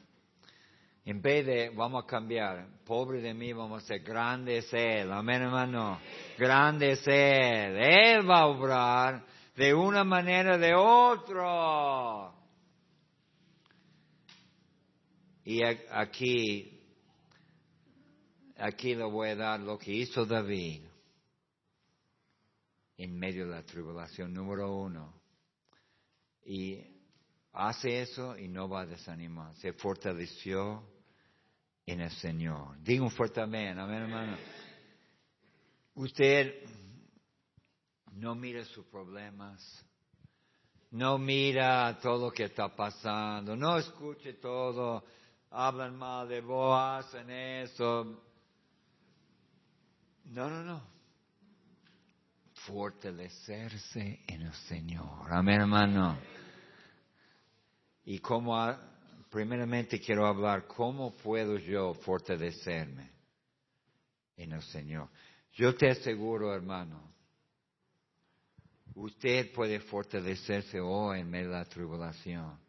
En 1.05 1.21
vez 1.21 1.45
de, 1.45 1.69
vamos 1.69 2.03
a 2.03 2.07
cambiar, 2.07 2.67
pobre 2.85 3.21
de 3.21 3.33
mí, 3.33 3.53
vamos 3.53 3.83
a 3.83 3.87
ser 3.87 3.99
grande 4.01 4.57
es 4.57 4.73
Él. 4.73 5.11
Amén, 5.11 5.43
hermano. 5.43 5.99
Grande 6.37 6.91
es 6.91 7.07
Él. 7.07 7.77
Él 7.77 8.29
va 8.29 8.41
a 8.41 8.47
obrar 8.47 9.25
de 9.55 9.73
una 9.73 10.03
manera 10.03 10.55
o 10.55 10.57
de 10.57 10.73
otra. 10.75 12.31
Y 15.45 15.63
aquí, 15.63 16.79
aquí 18.57 18.93
le 18.93 19.05
voy 19.05 19.29
a 19.29 19.35
dar 19.35 19.59
lo 19.59 19.77
que 19.77 19.91
hizo 19.91 20.25
David 20.25 20.88
en 22.99 23.17
medio 23.17 23.45
de 23.45 23.55
la 23.55 23.63
tribulación 23.63 24.33
número 24.33 24.75
uno. 24.75 25.13
Y 26.43 26.83
hace 27.53 28.01
eso 28.01 28.37
y 28.37 28.49
no 28.49 28.67
va 28.67 28.81
a 28.81 28.85
desanimar. 28.85 29.55
Se 29.55 29.71
fortaleció 29.71 30.83
en 31.85 32.01
el 32.01 32.11
Señor. 32.11 32.77
Diga 32.83 33.03
un 33.03 33.11
fuerte 33.11 33.39
amén, 33.39 33.79
amén 33.79 34.01
hermano. 34.01 34.37
Usted 35.95 36.61
no 38.15 38.35
mira 38.35 38.65
sus 38.65 38.85
problemas, 38.87 39.61
no 40.91 41.17
mira 41.17 41.97
todo 42.01 42.25
lo 42.25 42.31
que 42.33 42.43
está 42.43 42.75
pasando, 42.75 43.55
no 43.55 43.77
escuche 43.77 44.33
todo, 44.33 45.05
hablan 45.51 45.95
mal 45.95 46.27
de 46.27 46.41
vos, 46.41 46.77
hacen 46.77 47.29
eso. 47.29 48.25
No, 50.25 50.49
no, 50.49 50.63
no. 50.63 50.98
Fortalecerse 52.65 54.21
en 54.27 54.41
el 54.41 54.53
Señor. 54.67 55.31
Amén, 55.31 55.61
hermano. 55.61 56.17
Y 58.05 58.19
cómo, 58.19 58.57
primeramente 59.29 59.99
quiero 59.99 60.25
hablar, 60.25 60.67
¿cómo 60.67 61.15
puedo 61.15 61.57
yo 61.57 61.93
fortalecerme 61.93 63.11
en 64.37 64.51
el 64.53 64.61
Señor? 64.63 65.09
Yo 65.53 65.75
te 65.75 65.89
aseguro, 65.89 66.53
hermano, 66.53 67.13
usted 68.95 69.51
puede 69.51 69.79
fortalecerse 69.79 70.79
hoy 70.79 71.21
en 71.21 71.29
medio 71.29 71.49
de 71.49 71.55
la 71.55 71.65
tribulación. 71.65 72.59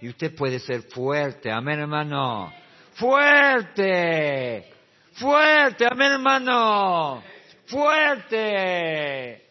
Y 0.00 0.08
usted 0.08 0.34
puede 0.34 0.58
ser 0.58 0.82
fuerte, 0.90 1.50
amén 1.50 1.80
hermano, 1.80 2.52
fuerte, 2.94 4.72
Fuerte, 5.14 5.86
amén 5.86 6.12
hermano. 6.12 7.22
Fuerte. 7.66 9.48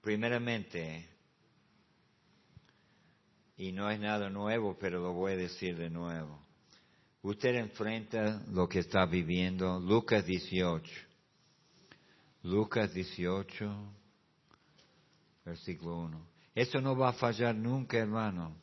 Primeramente, 0.00 1.08
y 3.56 3.72
no 3.72 3.90
es 3.90 3.98
nada 3.98 4.28
nuevo, 4.28 4.76
pero 4.78 5.00
lo 5.00 5.12
voy 5.12 5.32
a 5.32 5.36
decir 5.36 5.76
de 5.76 5.88
nuevo. 5.88 6.44
Usted 7.22 7.54
enfrenta 7.54 8.42
lo 8.50 8.68
que 8.68 8.80
está 8.80 9.06
viviendo. 9.06 9.80
Lucas 9.80 10.26
18. 10.26 10.92
Lucas 12.42 12.92
18, 12.92 13.74
versículo 15.46 15.96
1. 16.00 16.26
Eso 16.54 16.80
no 16.82 16.94
va 16.94 17.08
a 17.08 17.12
fallar 17.14 17.54
nunca, 17.54 17.96
hermano, 17.96 18.54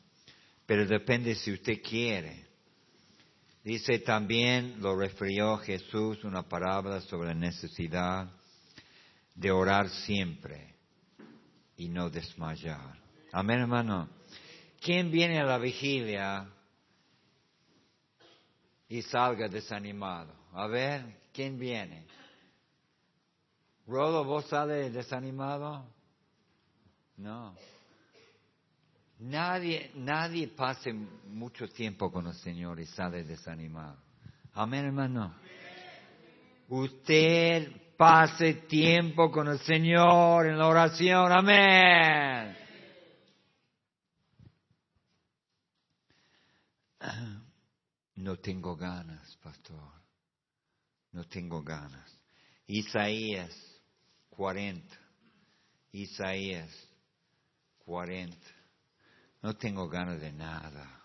pero 0.64 0.86
depende 0.86 1.34
si 1.34 1.52
usted 1.52 1.82
quiere. 1.82 2.46
Dice 3.64 4.00
también, 4.00 4.80
lo 4.80 4.96
refirió 4.96 5.56
Jesús, 5.58 6.24
una 6.24 6.42
palabra 6.42 7.00
sobre 7.02 7.28
la 7.28 7.34
necesidad 7.34 8.28
de 9.36 9.50
orar 9.52 9.88
siempre 9.88 10.74
y 11.76 11.88
no 11.88 12.10
desmayar. 12.10 12.98
Amén, 13.30 13.60
hermano. 13.60 14.08
¿Quién 14.80 15.12
viene 15.12 15.38
a 15.38 15.44
la 15.44 15.58
vigilia 15.58 16.48
y 18.88 19.00
salga 19.02 19.46
desanimado? 19.48 20.34
A 20.52 20.66
ver, 20.66 21.20
¿quién 21.32 21.56
viene? 21.56 22.04
Rodo, 23.86 24.24
¿vos 24.24 24.44
sales 24.46 24.92
desanimado? 24.92 25.86
No. 27.16 27.54
Nadie, 29.22 29.92
nadie 29.94 30.48
pase 30.48 30.92
mucho 30.92 31.68
tiempo 31.68 32.10
con 32.10 32.26
el 32.26 32.34
Señor 32.34 32.80
y 32.80 32.86
sale 32.86 33.22
desanimado. 33.22 33.96
Amén, 34.54 34.86
hermano. 34.86 35.36
Usted 36.68 37.94
pase 37.96 38.54
tiempo 38.66 39.30
con 39.30 39.46
el 39.46 39.60
Señor 39.60 40.48
en 40.48 40.58
la 40.58 40.66
oración. 40.66 41.30
Amén. 41.30 42.56
No 48.16 48.38
tengo 48.38 48.74
ganas, 48.76 49.36
pastor. 49.36 49.92
No 51.12 51.22
tengo 51.28 51.62
ganas. 51.62 52.18
Isaías 52.66 53.52
40. 54.30 54.96
Isaías 55.92 56.70
40. 57.84 58.61
No 59.42 59.54
tengo 59.56 59.88
ganas 59.88 60.20
de 60.20 60.32
nada. 60.32 61.02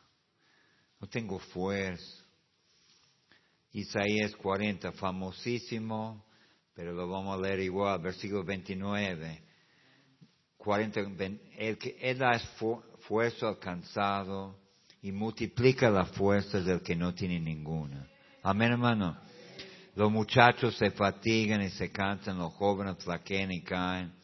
No 0.99 1.07
tengo 1.07 1.39
fuerza. 1.39 2.23
Isaías 3.71 4.35
40, 4.35 4.91
famosísimo, 4.93 6.25
pero 6.73 6.93
lo 6.93 7.07
vamos 7.07 7.37
a 7.37 7.41
leer 7.41 7.59
igual, 7.59 7.99
versículo 7.99 8.43
29. 8.43 9.43
40, 10.57 10.99
el 11.57 11.77
que 11.77 11.97
él 11.99 12.17
da 12.17 12.31
esfuerzo 12.31 13.47
alcanzado 13.47 14.59
y 15.01 15.11
multiplica 15.11 15.89
las 15.89 16.09
fuerzas 16.11 16.65
del 16.65 16.81
que 16.81 16.95
no 16.95 17.13
tiene 17.13 17.39
ninguna. 17.39 18.07
Amén, 18.43 18.71
hermano. 18.71 19.17
Los 19.95 20.11
muchachos 20.11 20.75
se 20.77 20.91
fatigan 20.91 21.61
y 21.61 21.69
se 21.69 21.91
cansan, 21.91 22.37
los 22.37 22.53
jóvenes 22.53 23.03
flaquean 23.03 23.51
y 23.51 23.63
caen. 23.63 24.16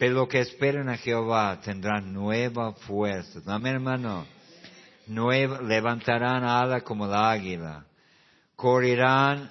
Pero 0.00 0.14
los 0.14 0.28
que 0.28 0.40
esperan 0.40 0.88
a 0.88 0.96
Jehová 0.96 1.60
tendrán 1.62 2.10
nueva 2.14 2.72
fuerza. 2.72 3.38
Amén, 3.44 3.74
hermano. 3.74 4.26
Nueva, 5.08 5.60
levantarán 5.60 6.42
alas 6.42 6.84
como 6.84 7.06
la 7.06 7.30
águila. 7.30 7.84
Correrán 8.56 9.50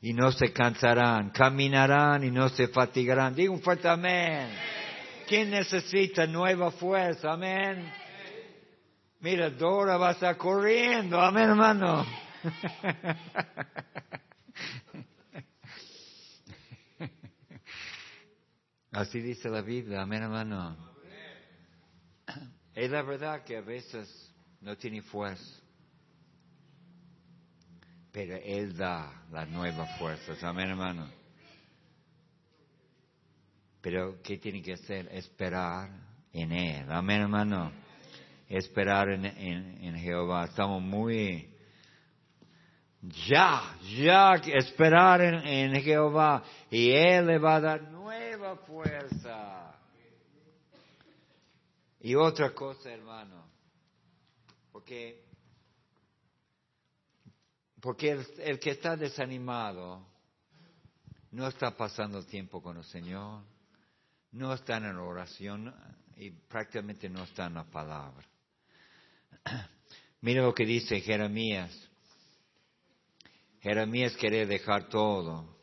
y 0.00 0.12
no 0.12 0.32
se 0.32 0.52
cansarán. 0.52 1.30
Caminarán 1.30 2.24
y 2.24 2.32
no 2.32 2.48
se 2.48 2.66
fatigarán. 2.66 3.36
Diga 3.36 3.52
un 3.52 3.60
fuerte 3.60 3.86
amén. 3.86 4.48
¿Quién 5.28 5.52
necesita 5.52 6.26
nueva 6.26 6.72
fuerza? 6.72 7.34
Amén. 7.34 7.88
Mira, 9.20 9.50
Dora 9.50 9.98
va 9.98 10.08
a 10.08 10.12
estar 10.14 10.36
corriendo. 10.36 11.20
Amén, 11.20 11.50
hermano. 11.50 12.04
Así 18.96 19.20
dice 19.20 19.50
la 19.50 19.60
Biblia, 19.60 20.00
amén 20.00 20.22
hermano. 20.22 20.74
Es 22.74 22.90
la 22.90 23.02
verdad 23.02 23.44
que 23.44 23.58
a 23.58 23.60
veces 23.60 24.08
no 24.62 24.74
tiene 24.78 25.02
fuerza, 25.02 25.60
pero 28.10 28.38
Él 28.42 28.74
da 28.74 29.22
las 29.30 29.50
nuevas 29.50 29.98
fuerzas, 29.98 30.42
amén 30.42 30.70
hermano. 30.70 31.10
Pero 33.82 34.22
¿qué 34.22 34.38
tiene 34.38 34.62
que 34.62 34.72
hacer? 34.72 35.10
Esperar 35.12 35.90
en 36.32 36.52
Él, 36.52 36.90
amén 36.90 37.20
hermano. 37.20 37.72
Esperar 38.48 39.10
en, 39.10 39.26
en 39.26 39.94
Jehová. 39.96 40.46
Estamos 40.46 40.80
muy 40.80 41.54
ya, 43.26 43.76
ya 43.96 44.34
esperar 44.34 45.20
en, 45.20 45.74
Jehová 45.82 46.42
y 46.70 46.90
Él 46.90 47.26
le 47.26 47.38
va 47.38 47.56
a 47.56 47.60
dar 47.60 47.82
fuerza. 48.54 49.74
Y 52.00 52.14
otra 52.14 52.54
cosa, 52.54 52.92
hermano, 52.92 53.50
porque, 54.70 55.24
porque 57.80 58.10
el, 58.10 58.26
el 58.38 58.60
que 58.60 58.70
está 58.70 58.96
desanimado 58.96 60.06
no 61.32 61.48
está 61.48 61.76
pasando 61.76 62.24
tiempo 62.24 62.62
con 62.62 62.76
el 62.76 62.84
Señor, 62.84 63.42
no 64.32 64.52
está 64.52 64.76
en 64.76 64.84
oración 64.96 65.74
y 66.16 66.30
prácticamente 66.30 67.08
no 67.08 67.24
está 67.24 67.46
en 67.46 67.54
la 67.54 67.64
palabra. 67.64 68.24
Mira 70.20 70.42
lo 70.42 70.54
que 70.54 70.64
dice 70.64 71.00
Jeremías 71.00 71.86
Jeremías 73.66 74.14
quería 74.16 74.46
dejar 74.46 74.88
todo. 74.88 75.55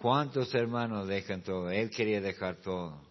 ¿Cuántos 0.00 0.54
hermanos 0.54 1.08
dejan 1.08 1.42
todo? 1.42 1.72
Él 1.72 1.90
quería 1.90 2.20
dejar 2.20 2.60
todo. 2.60 3.02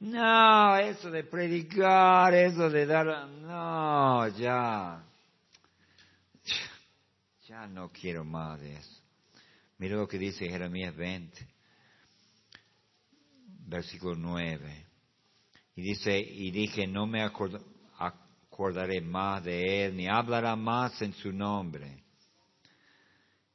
No, 0.00 0.76
eso 0.76 1.08
de 1.08 1.22
predicar, 1.22 2.34
eso 2.34 2.68
de 2.68 2.84
dar, 2.84 3.28
no, 3.28 4.26
ya. 4.36 5.04
Ya 7.46 7.68
no 7.68 7.92
quiero 7.92 8.24
más 8.24 8.60
de 8.60 8.74
eso. 8.74 9.02
Mira 9.78 9.94
lo 9.94 10.08
que 10.08 10.18
dice 10.18 10.48
Jeremías 10.48 10.96
20, 10.96 11.46
versículo 13.68 14.16
9. 14.16 14.86
Y 15.76 15.82
dice, 15.82 16.18
y 16.18 16.50
dije, 16.50 16.88
no 16.88 17.06
me 17.06 17.22
acordaré 17.22 19.00
más 19.00 19.44
de 19.44 19.84
él, 19.84 19.96
ni 19.96 20.08
hablará 20.08 20.56
más 20.56 21.00
en 21.02 21.12
su 21.12 21.32
nombre. 21.32 22.02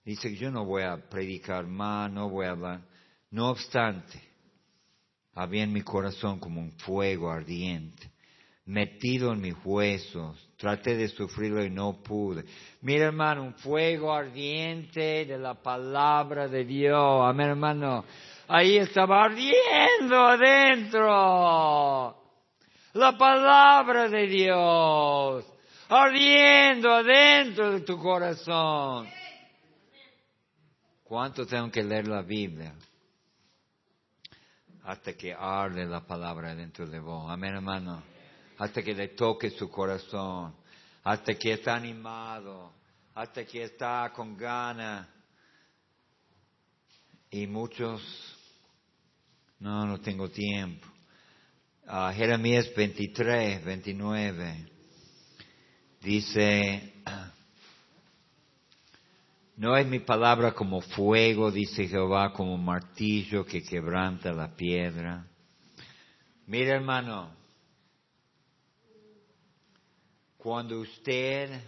Dice, 0.10 0.36
yo 0.36 0.50
no 0.50 0.66
voy 0.66 0.82
a 0.82 0.98
predicar 0.98 1.68
más, 1.68 2.12
no 2.12 2.32
voy 2.32 2.48
a 2.48 2.50
hablar. 2.50 2.82
No 3.30 3.52
obstante, 3.52 4.20
había 5.36 5.62
en 5.62 5.72
mi 5.72 5.84
corazón 5.84 6.40
como 6.40 6.62
un 6.62 6.72
fuego 6.80 7.30
ardiente, 7.30 8.10
metido 8.66 9.34
en 9.34 9.42
mis 9.42 9.54
huesos. 9.64 10.50
Traté 10.58 10.98
de 10.98 11.10
sufrirlo 11.10 11.64
y 11.64 11.70
no 11.70 12.02
pude. 12.02 12.44
Mira, 12.82 13.06
hermano, 13.06 13.44
un 13.44 13.54
fuego 13.54 14.12
ardiente 14.12 15.26
de 15.26 15.38
la 15.38 15.54
palabra 15.54 16.48
de 16.48 16.66
Dios. 16.66 17.22
Amén, 17.24 17.50
hermano. 17.50 18.04
Ahí 18.48 18.78
estaba 18.78 19.26
ardiendo 19.26 20.26
adentro. 20.26 21.08
La 22.94 23.16
palabra 23.16 24.10
de 24.10 24.26
Dios. 24.26 25.46
Ardiendo 25.88 26.92
adentro 26.92 27.74
de 27.74 27.82
tu 27.82 27.96
corazón. 28.00 29.19
¿Cuánto 31.10 31.48
tengo 31.48 31.72
que 31.72 31.82
leer 31.82 32.08
la 32.08 32.22
Biblia? 32.22 32.72
Hasta 34.84 35.14
que 35.14 35.34
arde 35.34 35.84
la 35.88 36.06
palabra 36.06 36.54
dentro 36.54 36.86
de 36.86 37.00
vos. 37.00 37.28
Amén, 37.32 37.56
hermano. 37.56 38.04
Hasta 38.60 38.84
que 38.84 38.94
le 38.94 39.08
toque 39.08 39.50
su 39.50 39.72
corazón. 39.72 40.54
Hasta 41.04 41.34
que 41.34 41.54
está 41.54 41.74
animado. 41.74 42.72
Hasta 43.16 43.44
que 43.44 43.64
está 43.64 44.12
con 44.16 44.38
ganas. 44.38 45.08
Y 47.32 47.48
muchos, 47.48 48.04
no, 49.58 49.88
no 49.88 50.00
tengo 50.00 50.30
tiempo. 50.30 50.86
Uh, 51.88 52.14
Jeremías 52.14 52.72
23, 52.76 53.66
29. 53.66 54.72
Dice, 56.02 56.94
no 59.60 59.76
es 59.76 59.86
mi 59.86 60.00
palabra 60.00 60.54
como 60.54 60.80
fuego, 60.80 61.52
dice 61.52 61.86
Jehová, 61.86 62.32
como 62.32 62.58
martillo 62.58 63.46
que 63.46 63.62
quebranta 63.62 64.32
la 64.32 64.56
piedra. 64.56 65.28
Mira 66.48 66.76
hermano, 66.76 67.30
cuando 70.38 70.80
usted 70.80 71.62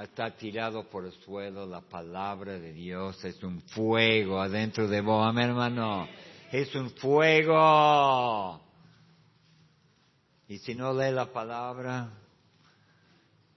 está 0.00 0.34
tirado 0.34 0.88
por 0.88 1.04
el 1.04 1.12
suelo, 1.12 1.66
la 1.66 1.82
palabra 1.82 2.58
de 2.58 2.72
Dios 2.72 3.22
es 3.22 3.42
un 3.42 3.60
fuego 3.60 4.40
adentro 4.40 4.88
de 4.88 5.02
vos, 5.02 5.36
hermano, 5.36 6.08
es 6.50 6.74
un 6.74 6.88
fuego. 6.92 8.58
Y 10.48 10.56
si 10.56 10.74
no 10.74 10.94
lee 10.94 11.12
la 11.12 11.26
palabra, 11.26 12.19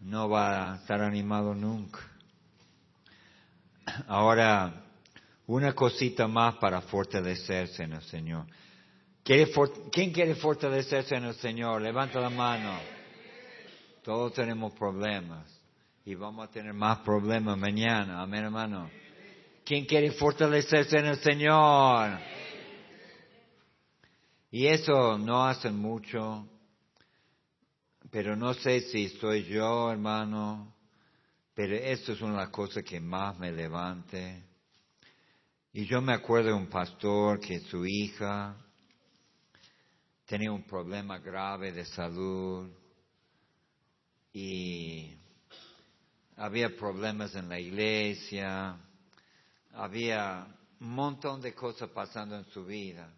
no 0.03 0.29
va 0.29 0.73
a 0.73 0.75
estar 0.75 1.01
animado 1.01 1.53
nunca. 1.55 1.99
Ahora, 4.07 4.83
una 5.47 5.73
cosita 5.73 6.27
más 6.27 6.55
para 6.55 6.81
fortalecerse 6.81 7.83
en 7.83 7.93
el 7.93 8.01
Señor. 8.03 8.45
¿Quién 9.23 10.11
quiere 10.11 10.35
fortalecerse 10.35 11.15
en 11.15 11.25
el 11.25 11.35
Señor? 11.35 11.81
Levanta 11.81 12.19
la 12.19 12.29
mano. 12.29 12.77
Todos 14.03 14.33
tenemos 14.33 14.73
problemas 14.73 15.47
y 16.05 16.15
vamos 16.15 16.49
a 16.49 16.51
tener 16.51 16.73
más 16.73 16.99
problemas 16.99 17.57
mañana. 17.57 18.21
Amén, 18.21 18.43
hermano. 18.43 18.89
¿Quién 19.63 19.85
quiere 19.85 20.11
fortalecerse 20.11 20.97
en 20.97 21.05
el 21.05 21.17
Señor? 21.17 22.19
Y 24.51 24.67
eso 24.67 25.17
no 25.17 25.45
hace 25.45 25.71
mucho, 25.71 26.45
pero 28.13 28.35
no 28.35 28.53
sé 28.53 28.81
si 28.91 29.09
soy 29.09 29.43
yo, 29.45 29.91
hermano, 29.91 30.71
pero 31.55 31.73
esto 31.75 32.11
es 32.11 32.21
una 32.21 32.51
cosas 32.51 32.83
que 32.83 32.99
más 32.99 33.39
me 33.39 33.51
levante. 33.51 34.43
Y 35.71 35.87
yo 35.87 35.99
me 35.99 36.13
acuerdo 36.13 36.49
de 36.49 36.53
un 36.53 36.67
pastor 36.67 37.39
que 37.39 37.61
su 37.61 37.83
hija 37.87 38.55
tenía 40.27 40.51
un 40.51 40.61
problema 40.61 41.17
grave 41.17 41.71
de 41.71 41.85
salud 41.85 42.69
y 44.31 45.17
había 46.35 46.69
problemas 46.77 47.33
en 47.33 47.49
la 47.49 47.59
iglesia, 47.59 48.77
había 49.71 50.55
un 50.79 50.89
montón 50.93 51.41
de 51.41 51.55
cosas 51.55 51.89
pasando 51.89 52.37
en 52.37 52.45
su 52.45 52.63
vida. 52.63 53.11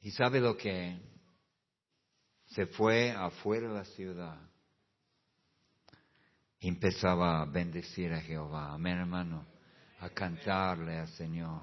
¿Y 0.00 0.12
sabe 0.12 0.38
lo 0.38 0.56
que? 0.56 1.13
Se 2.46 2.66
fue 2.66 3.10
afuera 3.10 3.68
de 3.68 3.74
la 3.74 3.84
ciudad 3.84 4.38
empezaba 6.60 7.42
a 7.42 7.44
bendecir 7.44 8.12
a 8.12 8.20
Jehová. 8.22 8.72
Amén, 8.72 8.98
hermano. 8.98 9.44
A 10.00 10.08
cantarle 10.08 10.98
al 10.98 11.08
Señor. 11.08 11.62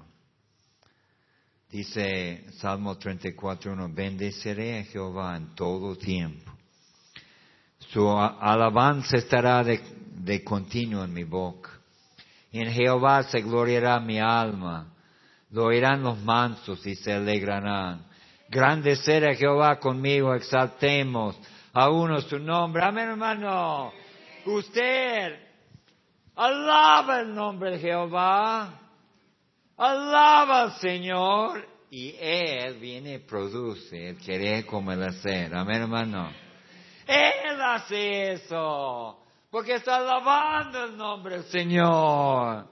Dice 1.68 2.44
Salmo 2.58 2.96
34.1, 2.96 3.92
bendeciré 3.92 4.78
a 4.78 4.84
Jehová 4.84 5.36
en 5.36 5.54
todo 5.54 5.96
tiempo 5.96 6.52
su 7.90 8.08
alabanza 8.08 9.16
estará 9.16 9.62
de, 9.64 10.44
continuo 10.44 11.04
en 11.04 11.12
mi 11.12 11.24
boca. 11.24 11.70
En 12.50 12.70
Jehová 12.70 13.22
se 13.24 13.40
gloriará 13.42 13.98
mi 14.00 14.18
alma. 14.18 14.94
Lo 15.50 15.64
oirán 15.66 16.02
los 16.02 16.18
mansos 16.20 16.86
y 16.86 16.94
se 16.94 17.12
alegrarán. 17.12 18.06
Grande 18.52 18.96
será 18.96 19.34
Jehová 19.34 19.78
conmigo, 19.78 20.34
exaltemos 20.34 21.40
a 21.72 21.88
uno 21.88 22.20
su 22.20 22.38
nombre. 22.38 22.84
Amén, 22.84 23.08
hermano. 23.08 23.90
Usted 24.44 25.40
alaba 26.36 27.20
el 27.20 27.34
nombre 27.34 27.70
de 27.70 27.78
Jehová. 27.78 28.78
Alaba 29.74 30.64
al 30.64 30.72
Señor. 30.80 31.66
Y 31.88 32.14
Él 32.20 32.78
viene 32.78 33.14
y 33.14 33.18
produce 33.20 34.10
el 34.10 34.18
querer 34.18 34.66
como 34.66 34.92
el 34.92 35.02
hacer. 35.02 35.54
Amén, 35.54 35.80
hermano. 35.80 36.30
Él 37.06 37.58
hace 37.58 38.32
eso. 38.32 39.18
Porque 39.50 39.76
está 39.76 39.96
alabando 39.96 40.84
el 40.84 40.96
nombre 40.98 41.36
del 41.36 41.44
Señor. 41.44 42.68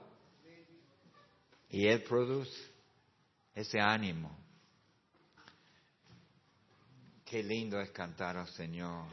Y 1.71 1.87
Él 1.87 2.03
produce 2.03 2.71
ese 3.55 3.79
ánimo. 3.79 4.41
Qué 7.31 7.41
lindo 7.41 7.79
es 7.79 7.89
cantar 7.91 8.35
al 8.35 8.47
Señor. 8.47 9.05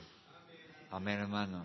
Amén, 0.90 1.20
hermano. 1.20 1.64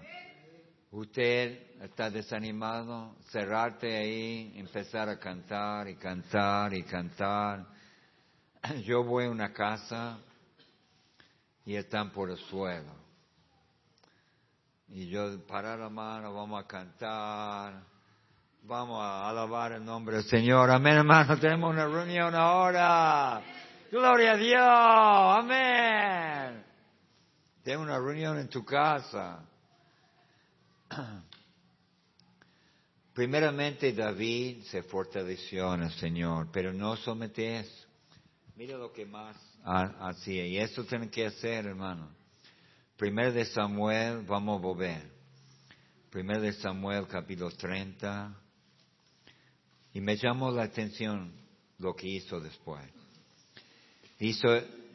Usted 0.91 1.81
está 1.81 2.11
desanimado, 2.11 3.15
cerrarte 3.31 3.97
ahí, 3.97 4.53
empezar 4.57 5.09
a 5.09 5.17
cantar 5.17 5.89
y 5.89 5.95
cantar 5.95 6.75
y 6.75 6.83
cantar. 6.83 7.65
Yo 8.85 9.03
voy 9.03 9.25
a 9.25 9.31
una 9.31 9.51
casa 9.51 10.19
y 11.65 11.75
están 11.75 12.11
por 12.11 12.29
el 12.29 12.37
suelo. 12.37 12.93
Y 14.89 15.09
yo 15.09 15.43
parar 15.47 15.79
la 15.79 15.89
mano, 15.89 16.35
vamos 16.35 16.63
a 16.63 16.67
cantar, 16.67 17.81
vamos 18.61 19.01
a 19.01 19.27
alabar 19.27 19.71
el 19.71 19.83
nombre 19.83 20.17
del 20.17 20.25
Señor. 20.25 20.69
Amén, 20.69 20.97
hermano, 20.97 21.35
tenemos 21.39 21.71
una 21.71 21.87
reunión 21.87 22.35
ahora. 22.35 23.41
Gloria 23.93 24.31
a 24.31 24.37
Dios, 24.37 25.43
amén. 25.45 26.65
Tengo 27.61 27.83
una 27.83 27.99
reunión 27.99 28.39
en 28.39 28.49
tu 28.49 28.65
casa. 28.65 29.47
Primeramente 33.13 33.93
David 33.93 34.63
se 34.63 34.81
fortaleció 34.81 35.75
en 35.75 35.83
el 35.83 35.91
Señor, 35.91 36.49
pero 36.51 36.73
no 36.73 36.95
somete 36.95 37.59
eso. 37.59 37.87
Mira 38.55 38.79
lo 38.79 38.91
que 38.91 39.05
más 39.05 39.37
hacía. 39.63 40.47
Y 40.47 40.57
eso 40.57 40.83
tienen 40.85 41.11
que 41.11 41.27
hacer, 41.27 41.67
hermano. 41.67 42.09
Primer 42.97 43.31
de 43.31 43.45
Samuel, 43.45 44.23
vamos 44.25 44.57
a 44.57 44.61
volver. 44.63 45.03
Primer 46.09 46.41
de 46.41 46.53
Samuel, 46.53 47.05
capítulo 47.07 47.51
30. 47.51 48.41
Y 49.93 50.01
me 50.01 50.17
llamó 50.17 50.49
la 50.49 50.63
atención 50.63 51.31
lo 51.77 51.93
que 51.93 52.07
hizo 52.07 52.39
después. 52.39 53.02
Hizo, 54.19 54.47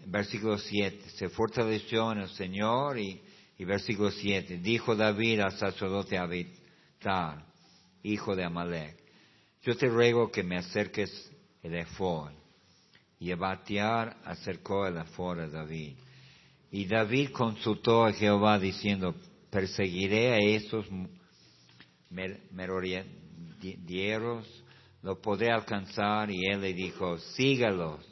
versículo 0.06 0.58
7, 0.58 1.10
se 1.10 1.28
fortaleció 1.28 2.12
en 2.12 2.18
el 2.18 2.28
Señor 2.30 2.98
y, 2.98 3.20
y 3.58 3.64
versículo 3.64 4.10
7, 4.10 4.58
dijo 4.58 4.94
David 4.94 5.40
al 5.40 5.52
sacerdote 5.52 6.16
Abitar, 6.16 7.44
hijo 8.02 8.34
de 8.34 8.44
Amalek, 8.44 8.96
yo 9.62 9.76
te 9.76 9.88
ruego 9.88 10.30
que 10.30 10.42
me 10.42 10.56
acerques 10.56 11.30
el 11.62 11.74
efod. 11.74 12.30
Y 13.20 13.32
Abatiar 13.32 14.16
acercó 14.24 14.86
el 14.86 14.96
efod 14.96 15.40
a 15.40 15.48
David. 15.48 15.96
Y 16.70 16.86
David 16.86 17.30
consultó 17.32 18.04
a 18.04 18.12
Jehová 18.12 18.58
diciendo, 18.58 19.14
perseguiré 19.50 20.34
a 20.34 20.38
esos 20.38 20.86
merodieros, 22.52 24.46
lo 25.02 25.20
podré 25.20 25.50
alcanzar. 25.50 26.30
Y 26.30 26.46
él 26.46 26.60
le 26.60 26.72
dijo, 26.74 27.18
sígalos, 27.18 28.07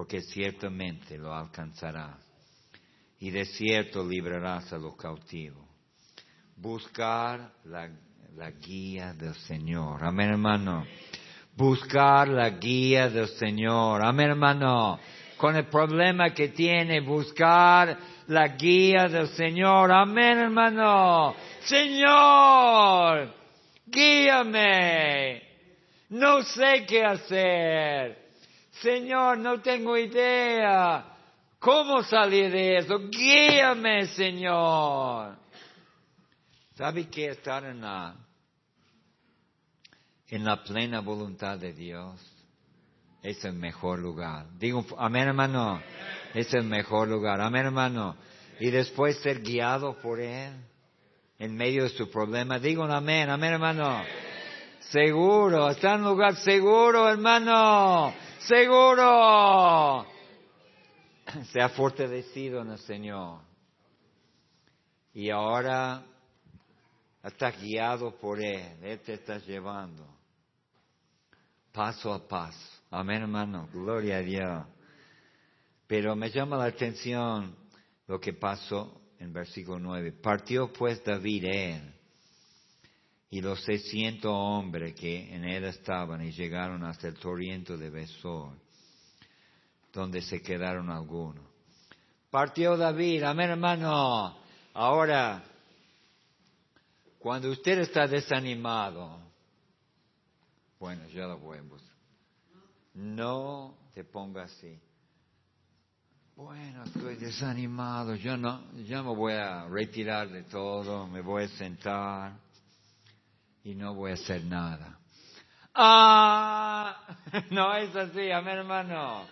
porque 0.00 0.22
ciertamente 0.22 1.18
lo 1.18 1.34
alcanzarás. 1.34 2.16
Y 3.18 3.28
de 3.28 3.44
cierto 3.44 4.02
librarás 4.02 4.72
a 4.72 4.78
los 4.78 4.96
cautivos. 4.96 5.62
Buscar 6.56 7.52
la, 7.64 7.90
la 8.34 8.50
guía 8.50 9.12
del 9.12 9.34
Señor. 9.34 10.02
Amén, 10.02 10.30
hermano. 10.30 10.86
Buscar 11.54 12.28
la 12.28 12.48
guía 12.48 13.10
del 13.10 13.28
Señor. 13.28 14.02
Amén, 14.02 14.30
hermano 14.30 14.98
con 15.36 15.56
el 15.56 15.66
problema 15.66 16.34
que 16.34 16.48
tiene, 16.48 17.00
buscar 17.00 17.96
la 18.28 18.48
guía 18.48 19.08
del 19.08 19.28
Señor. 19.28 19.90
Amén, 19.90 20.38
hermano. 20.38 21.34
Señor, 21.64 23.34
guíame. 23.86 25.42
No 26.10 26.42
sé 26.42 26.84
qué 26.86 27.04
hacer. 27.04 28.19
Señor, 28.82 29.38
no 29.38 29.60
tengo 29.60 29.96
idea. 29.96 31.04
¿Cómo 31.58 32.02
salir 32.02 32.50
de 32.50 32.78
eso? 32.78 32.98
Guíame, 33.10 34.06
Señor. 34.06 35.36
¿Sabe 36.74 37.08
qué 37.08 37.26
estar 37.26 37.64
en 37.64 37.82
la, 37.82 38.14
en 40.28 40.44
la 40.44 40.62
plena 40.62 41.00
voluntad 41.00 41.58
de 41.58 41.74
Dios? 41.74 42.30
es 43.22 43.44
el 43.44 43.54
mejor 43.54 43.98
lugar. 43.98 44.46
Digo, 44.58 44.84
amén 44.98 45.28
hermano, 45.28 45.82
es 46.34 46.52
el 46.54 46.64
mejor 46.64 47.08
lugar. 47.08 47.40
Amén 47.40 47.66
hermano. 47.66 48.16
Y 48.58 48.70
después 48.70 49.18
ser 49.20 49.40
guiado 49.40 49.98
por 50.00 50.20
Él 50.20 50.52
en 51.38 51.54
medio 51.54 51.84
de 51.84 51.90
su 51.90 52.10
problema. 52.10 52.58
Digo 52.58 52.84
amén, 52.84 53.28
amén 53.30 53.54
hermano. 53.54 54.02
Seguro, 54.80 55.70
está 55.70 55.94
en 55.94 56.02
un 56.02 56.10
lugar 56.10 56.36
seguro 56.36 57.08
hermano. 57.08 58.12
Seguro. 58.46 60.06
Se 61.52 61.60
ha 61.60 61.68
fortalecido 61.70 62.62
en 62.62 62.70
el 62.70 62.78
Señor. 62.78 63.40
Y 65.12 65.30
ahora 65.30 66.02
está 67.22 67.50
guiado 67.50 68.16
por 68.18 68.40
Él. 68.42 68.78
Él 68.82 69.00
te 69.00 69.14
está 69.14 69.38
llevando 69.38 70.20
paso 71.72 72.12
a 72.12 72.26
paso. 72.26 72.82
Amén, 72.90 73.22
hermano. 73.22 73.68
Gloria 73.72 74.16
a 74.16 74.22
Dios. 74.22 74.66
Pero 75.86 76.14
me 76.16 76.30
llama 76.30 76.56
la 76.56 76.66
atención 76.66 77.54
lo 78.06 78.20
que 78.20 78.32
pasó 78.32 79.00
en 79.18 79.32
versículo 79.32 79.78
9. 79.78 80.12
Partió 80.12 80.72
pues 80.72 81.02
David 81.04 81.44
él 81.44 81.94
y 83.30 83.40
los 83.40 83.62
seiscientos 83.62 84.32
hombres 84.34 84.94
que 84.94 85.32
en 85.32 85.44
él 85.44 85.64
estaban 85.64 86.20
y 86.22 86.32
llegaron 86.32 86.82
hasta 86.82 87.06
el 87.06 87.14
torrente 87.14 87.76
de 87.76 87.88
Besor, 87.88 88.54
donde 89.92 90.20
se 90.20 90.42
quedaron 90.42 90.90
algunos. 90.90 91.44
Partió 92.28 92.76
David, 92.76 93.22
amén 93.22 93.50
hermano. 93.50 94.36
Ahora, 94.74 95.44
cuando 97.20 97.50
usted 97.50 97.78
está 97.78 98.08
desanimado, 98.08 99.20
bueno, 100.80 101.06
ya 101.08 101.26
lo 101.26 101.38
voy 101.38 101.58
a 101.58 101.62
No 102.94 103.76
te 103.94 104.02
ponga 104.02 104.44
así. 104.44 104.76
Bueno, 106.34 106.84
estoy 106.84 107.16
desanimado, 107.16 108.14
yo 108.14 108.36
no, 108.36 108.72
ya 108.84 109.02
me 109.02 109.14
voy 109.14 109.34
a 109.34 109.68
retirar 109.68 110.30
de 110.30 110.44
todo, 110.44 111.06
me 111.06 111.20
voy 111.20 111.44
a 111.44 111.48
sentar 111.48 112.49
y 113.64 113.74
no 113.74 113.94
voy 113.94 114.12
a 114.12 114.14
hacer 114.14 114.44
nada. 114.44 114.98
Ah, 115.74 117.16
no 117.50 117.74
es 117.74 117.94
así, 117.94 118.30
amén 118.30 118.58
hermano. 118.58 119.26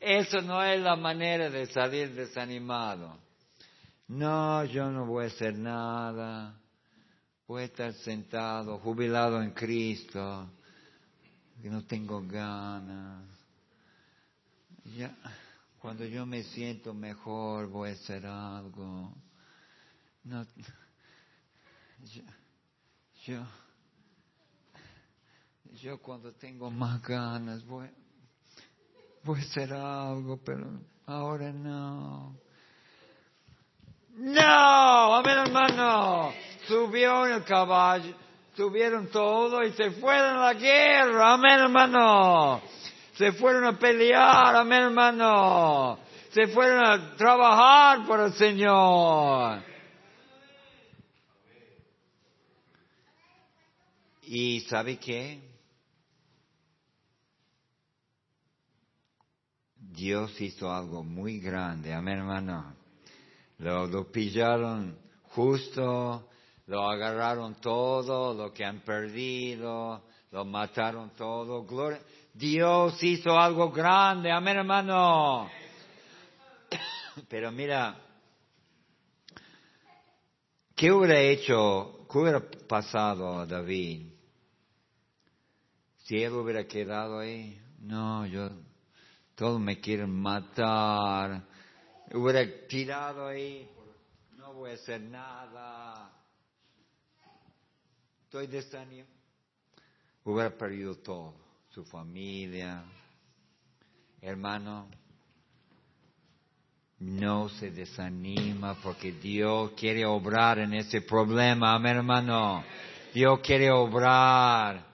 Eso 0.00 0.40
no 0.42 0.62
es 0.62 0.80
la 0.80 0.96
manera 0.96 1.48
de 1.48 1.66
salir 1.66 2.14
desanimado. 2.14 3.18
No, 4.08 4.64
yo 4.64 4.90
no 4.90 5.06
voy 5.06 5.24
a 5.24 5.28
hacer 5.28 5.56
nada. 5.56 6.54
Voy 7.46 7.62
a 7.62 7.66
estar 7.66 7.92
sentado, 7.92 8.78
jubilado 8.78 9.42
en 9.42 9.50
Cristo, 9.52 10.50
no 11.62 11.84
tengo 11.84 12.22
ganas. 12.22 13.22
Ya, 14.96 15.14
cuando 15.78 16.04
yo 16.04 16.24
me 16.24 16.42
siento 16.42 16.94
mejor, 16.94 17.68
voy 17.68 17.90
a 17.90 17.92
hacer 17.92 18.26
algo. 18.26 19.14
No, 20.24 20.46
yo 23.26 23.42
cuando 26.00 26.32
tengo 26.32 26.70
más 26.70 27.02
ganas 27.02 27.64
voy, 27.66 27.88
voy 29.24 29.40
a 29.40 29.42
hacer 29.42 29.72
algo, 29.72 30.38
pero 30.44 30.80
ahora 31.06 31.52
no. 31.52 32.36
No, 34.16 35.14
amén 35.16 35.38
hermano. 35.38 36.32
Subió 36.68 37.26
en 37.26 37.34
el 37.34 37.44
caballo, 37.44 38.14
subieron 38.56 39.08
todo 39.08 39.62
y 39.64 39.72
se 39.72 39.90
fueron 39.92 40.36
a 40.36 40.52
la 40.52 40.54
guerra, 40.54 41.34
amén 41.34 41.60
hermano. 41.60 42.62
Se 43.16 43.32
fueron 43.32 43.64
a 43.64 43.78
pelear, 43.78 44.54
amén 44.54 44.84
hermano. 44.84 45.98
Se 46.30 46.46
fueron 46.48 46.86
a 46.86 47.16
trabajar 47.16 48.06
por 48.06 48.20
el 48.20 48.32
Señor. 48.34 49.62
Y 54.22 54.60
¿sabe 54.60 54.98
qué? 54.98 55.53
Dios 59.94 60.40
hizo 60.40 60.72
algo 60.72 61.04
muy 61.04 61.38
grande, 61.38 61.94
amén 61.94 62.18
hermano. 62.18 62.74
Lo, 63.58 64.10
pillaron 64.10 64.98
justo, 65.30 66.28
lo 66.66 66.90
agarraron 66.90 67.54
todo, 67.60 68.34
lo 68.34 68.52
que 68.52 68.64
han 68.64 68.80
perdido, 68.80 70.02
lo 70.32 70.44
mataron 70.44 71.10
todo. 71.10 71.64
Gloria. 71.64 72.00
Dios 72.32 73.00
hizo 73.04 73.38
algo 73.38 73.70
grande, 73.70 74.32
amén 74.32 74.56
hermano. 74.56 75.48
Pero 77.28 77.52
mira, 77.52 77.96
¿qué 80.74 80.90
hubiera 80.90 81.20
hecho, 81.20 82.04
qué 82.10 82.18
hubiera 82.18 82.40
pasado 82.68 83.38
a 83.38 83.46
David 83.46 84.08
si 85.98 86.16
él 86.16 86.32
hubiera 86.32 86.66
quedado 86.66 87.20
ahí? 87.20 87.60
No, 87.78 88.26
yo 88.26 88.50
todos 89.34 89.60
me 89.60 89.80
quieren 89.80 90.10
matar. 90.10 91.42
Hubiera 92.12 92.66
tirado 92.68 93.26
ahí, 93.26 93.68
no 94.36 94.54
voy 94.54 94.70
a 94.70 94.74
hacer 94.74 95.00
nada. 95.00 96.10
Estoy 98.24 98.46
desanimado. 98.46 99.12
Hubiera 100.24 100.56
perdido 100.56 100.96
todo, 100.96 101.34
su 101.70 101.84
familia. 101.84 102.84
Hermano, 104.22 104.88
no 107.00 107.48
se 107.50 107.70
desanima 107.70 108.74
porque 108.82 109.12
Dios 109.12 109.72
quiere 109.72 110.06
obrar 110.06 110.58
en 110.58 110.72
ese 110.72 111.02
problema, 111.02 111.74
amén 111.74 111.96
hermano. 111.98 112.64
Dios 113.12 113.40
quiere 113.40 113.70
obrar. 113.70 114.93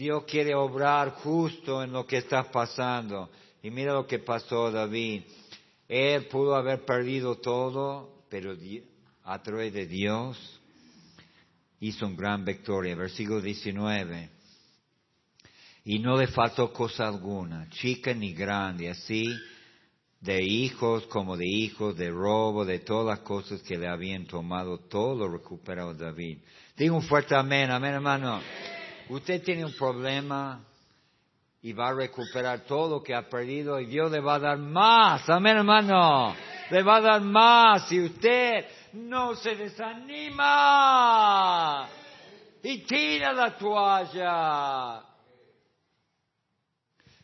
Dios 0.00 0.24
quiere 0.24 0.54
obrar 0.54 1.10
justo 1.10 1.82
en 1.84 1.92
lo 1.92 2.06
que 2.06 2.16
está 2.16 2.50
pasando. 2.50 3.28
Y 3.62 3.70
mira 3.70 3.92
lo 3.92 4.06
que 4.06 4.18
pasó 4.18 4.70
David. 4.70 5.24
Él 5.86 6.24
pudo 6.24 6.56
haber 6.56 6.86
perdido 6.86 7.34
todo, 7.34 8.24
pero 8.30 8.56
a 9.24 9.42
través 9.42 9.74
de 9.74 9.84
Dios 9.84 10.38
hizo 11.80 12.06
una 12.06 12.16
gran 12.16 12.46
victoria. 12.46 12.96
Versículo 12.96 13.42
19. 13.42 14.30
Y 15.84 15.98
no 15.98 16.16
le 16.16 16.28
faltó 16.28 16.72
cosa 16.72 17.06
alguna, 17.06 17.68
chica 17.68 18.14
ni 18.14 18.32
grande, 18.32 18.88
así 18.88 19.26
de 20.18 20.42
hijos 20.42 21.04
como 21.08 21.36
de 21.36 21.46
hijos, 21.46 21.94
de 21.98 22.08
robo, 22.08 22.64
de 22.64 22.78
todas 22.78 23.18
las 23.18 23.26
cosas 23.26 23.60
que 23.60 23.76
le 23.76 23.86
habían 23.86 24.24
tomado, 24.24 24.78
todo 24.78 25.28
lo 25.28 25.36
recuperó 25.36 25.92
David. 25.92 26.38
Digo 26.74 26.96
un 26.96 27.02
fuerte 27.02 27.34
amén, 27.34 27.70
amén 27.70 27.92
hermano. 27.92 28.40
Usted 29.10 29.42
tiene 29.42 29.64
un 29.64 29.74
problema, 29.74 30.60
y 31.62 31.72
va 31.72 31.88
a 31.88 31.94
recuperar 31.94 32.60
todo 32.60 32.96
lo 32.96 33.02
que 33.02 33.14
ha 33.14 33.28
perdido 33.28 33.78
y 33.80 33.86
Dios 33.86 34.10
le 34.10 34.20
va 34.20 34.36
a 34.36 34.38
dar 34.38 34.56
más. 34.58 35.28
Amén, 35.28 35.58
hermano. 35.58 36.34
Le 36.70 36.82
va 36.82 36.96
a 36.96 37.00
dar 37.00 37.20
más 37.20 37.86
si 37.88 38.00
usted 38.00 38.64
no 38.94 39.34
se 39.34 39.56
desanima 39.56 40.46
y 42.62 42.78
tira 42.84 43.34
la 43.34 43.56
toalla. 43.58 45.02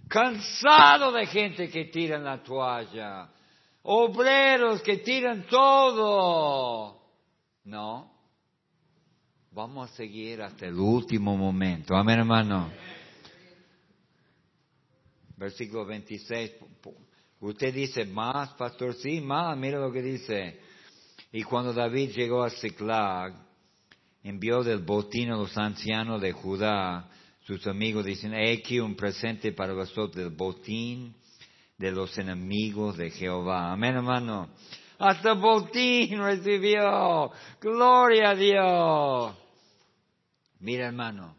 Cansado 0.08 1.12
de 1.12 1.26
gente 1.26 1.68
que 1.70 1.86
tira 1.86 2.18
la 2.18 2.42
toalla. 2.42 3.28
Obreros 3.84 4.82
que 4.82 4.98
tiran 4.98 5.46
todo. 5.46 7.00
No. 7.64 8.15
Vamos 9.56 9.90
a 9.90 9.96
seguir 9.96 10.42
hasta 10.42 10.66
el 10.66 10.78
último 10.78 11.36
momento. 11.36 11.96
Amén, 11.96 12.20
hermano 12.20 12.70
versículo 15.36 15.84
26. 15.84 16.52
Usted 17.40 17.74
dice, 17.74 18.04
más, 18.06 18.54
pastor, 18.54 18.94
sí, 18.94 19.20
más, 19.20 19.56
mira 19.56 19.78
lo 19.78 19.92
que 19.92 20.02
dice. 20.02 20.60
Y 21.32 21.42
cuando 21.42 21.72
David 21.72 22.10
llegó 22.16 22.42
a 22.42 22.50
Ziklag, 22.50 23.34
envió 24.22 24.62
del 24.62 24.78
botín 24.78 25.30
a 25.30 25.36
los 25.36 25.56
ancianos 25.56 26.20
de 26.20 26.32
Judá, 26.32 27.08
sus 27.44 27.66
amigos, 27.66 28.04
diciendo, 28.04 28.38
he 28.38 28.54
aquí 28.54 28.80
un 28.80 28.96
presente 28.96 29.52
para 29.52 29.74
vosotros 29.74 30.16
del 30.16 30.30
botín 30.30 31.14
de 31.78 31.92
los 31.92 32.16
enemigos 32.18 32.96
de 32.96 33.10
Jehová. 33.10 33.72
Amén, 33.72 33.96
hermano. 33.96 34.48
Hasta 34.98 35.34
botín 35.34 36.18
recibió. 36.18 37.30
Gloria 37.60 38.30
a 38.30 38.34
Dios. 38.34 39.45
Mira, 40.60 40.86
hermano. 40.86 41.36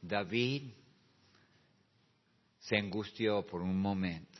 David 0.00 0.70
se 2.60 2.76
angustió 2.76 3.46
por 3.46 3.62
un 3.62 3.80
momento, 3.80 4.38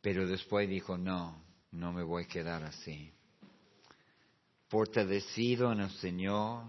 pero 0.00 0.26
después 0.26 0.68
dijo, 0.68 0.98
no, 0.98 1.42
no 1.72 1.92
me 1.92 2.02
voy 2.02 2.24
a 2.24 2.28
quedar 2.28 2.62
así. 2.64 3.12
Fortalecido 4.68 5.72
en 5.72 5.80
el 5.80 5.90
Señor, 5.90 6.64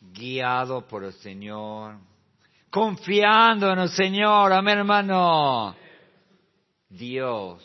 guiado 0.00 0.86
por 0.86 1.04
el 1.04 1.12
Señor, 1.14 1.98
confiando 2.70 3.72
en 3.72 3.78
el 3.78 3.88
Señor, 3.90 4.52
amén 4.52 4.78
hermano. 4.78 5.76
Dios 6.88 7.62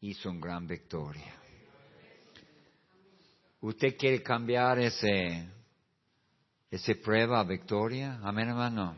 hizo 0.00 0.30
una 0.30 0.40
gran 0.40 0.66
victoria. 0.66 1.41
¿Usted 3.62 3.96
quiere 3.96 4.24
cambiar 4.24 4.80
ese, 4.80 5.48
ese 6.68 6.96
prueba 6.96 7.38
a 7.38 7.44
victoria? 7.44 8.18
Amén 8.20 8.48
hermano. 8.48 8.96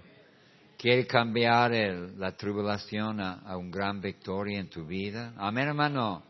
¿Quiere 0.78 1.06
cambiar 1.06 1.70
la 2.16 2.34
tribulación 2.34 3.20
a, 3.20 3.40
a 3.40 3.58
una 3.58 3.70
gran 3.70 4.00
victoria 4.00 4.58
en 4.58 4.70
tu 4.70 4.86
vida? 4.86 5.34
Amén, 5.36 5.68
hermano. 5.68 6.22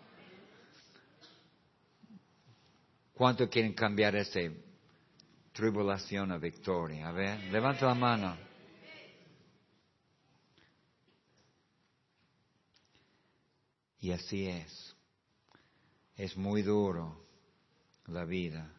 ¿Cuánto 3.13 3.49
quieren 3.49 3.73
cambiar 3.73 4.17
esa 4.17 4.41
tribulación 5.53 6.33
a 6.33 6.39
victoria? 6.39 7.09
A 7.09 7.13
ver, 7.13 7.39
levanta 7.53 7.87
la 7.87 7.95
mano. 7.95 8.37
Y 14.01 14.11
así 14.11 14.49
es. 14.49 14.97
Es 16.17 16.37
muy 16.37 16.63
duro 16.63 17.24
la 18.07 18.25
vida. 18.25 18.71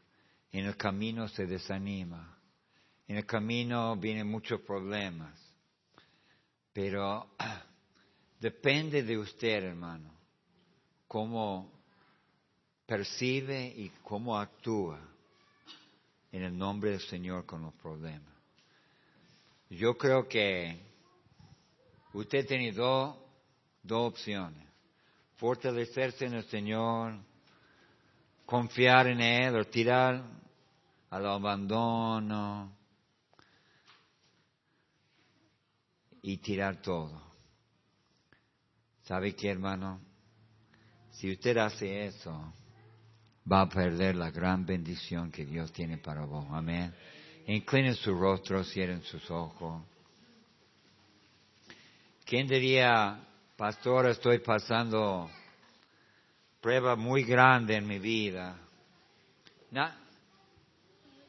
en 0.52 0.66
el 0.66 0.78
camino 0.78 1.28
se 1.28 1.46
desanima, 1.46 2.38
en 3.08 3.18
el 3.18 3.26
camino 3.26 3.96
vienen 3.98 4.30
muchos 4.30 4.62
problemas, 4.62 5.38
pero 6.72 7.30
depende 8.40 9.04
de 9.04 9.18
usted, 9.18 9.64
hermano, 9.64 10.12
cómo 11.08 11.72
percibe 12.86 13.68
y 13.68 13.90
cómo 14.04 14.38
actúa 14.38 15.00
en 16.32 16.44
el 16.44 16.58
nombre 16.58 16.92
del 16.92 17.02
Señor 17.02 17.46
con 17.46 17.62
los 17.62 17.74
problemas. 17.76 18.34
Yo 19.70 19.98
creo 19.98 20.28
que 20.28 20.78
usted 22.14 22.46
tiene 22.46 22.72
dos, 22.72 23.16
dos 23.82 24.14
opciones. 24.14 24.66
Fortalecerse 25.36 26.26
en 26.26 26.36
el 26.36 26.46
Señor, 26.46 27.16
confiar 28.46 29.08
en 29.08 29.22
Él 29.22 29.56
o 29.56 29.66
tirar 29.66 30.24
al 31.10 31.26
abandono 31.26 32.76
y 36.22 36.38
tirar 36.38 36.82
todo. 36.82 37.22
¿Sabe 39.04 39.36
qué, 39.36 39.50
hermano? 39.50 40.02
Si 41.12 41.32
usted 41.32 41.58
hace 41.58 42.08
eso, 42.08 42.54
va 43.52 43.62
a 43.62 43.70
perder 43.70 44.16
la 44.16 44.32
gran 44.32 44.66
bendición 44.66 45.32
que 45.32 45.46
Dios 45.46 45.72
tiene 45.72 45.98
para 45.98 46.26
vos. 46.26 46.46
Amén. 46.52 46.94
Inclinen 47.48 47.96
su 47.96 48.16
rostro, 48.16 48.64
cierren 48.64 49.04
sus 49.04 49.30
ojos. 49.30 49.84
¿Quién 52.26 52.48
diría, 52.48 53.24
pastor, 53.56 54.08
estoy 54.08 54.40
pasando 54.40 55.30
prueba 56.66 56.96
muy 56.96 57.24
grande 57.24 57.76
en 57.76 57.86
mi 57.86 58.00
vida? 58.00 58.58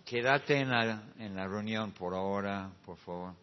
quédate 0.03 0.61
en 0.61 0.71
la, 0.71 1.03
en 1.19 1.37
la, 1.37 1.47
reunión 1.47 1.93
por 1.93 2.15
ahora, 2.15 2.71
por 2.87 2.97
favor. 2.97 3.35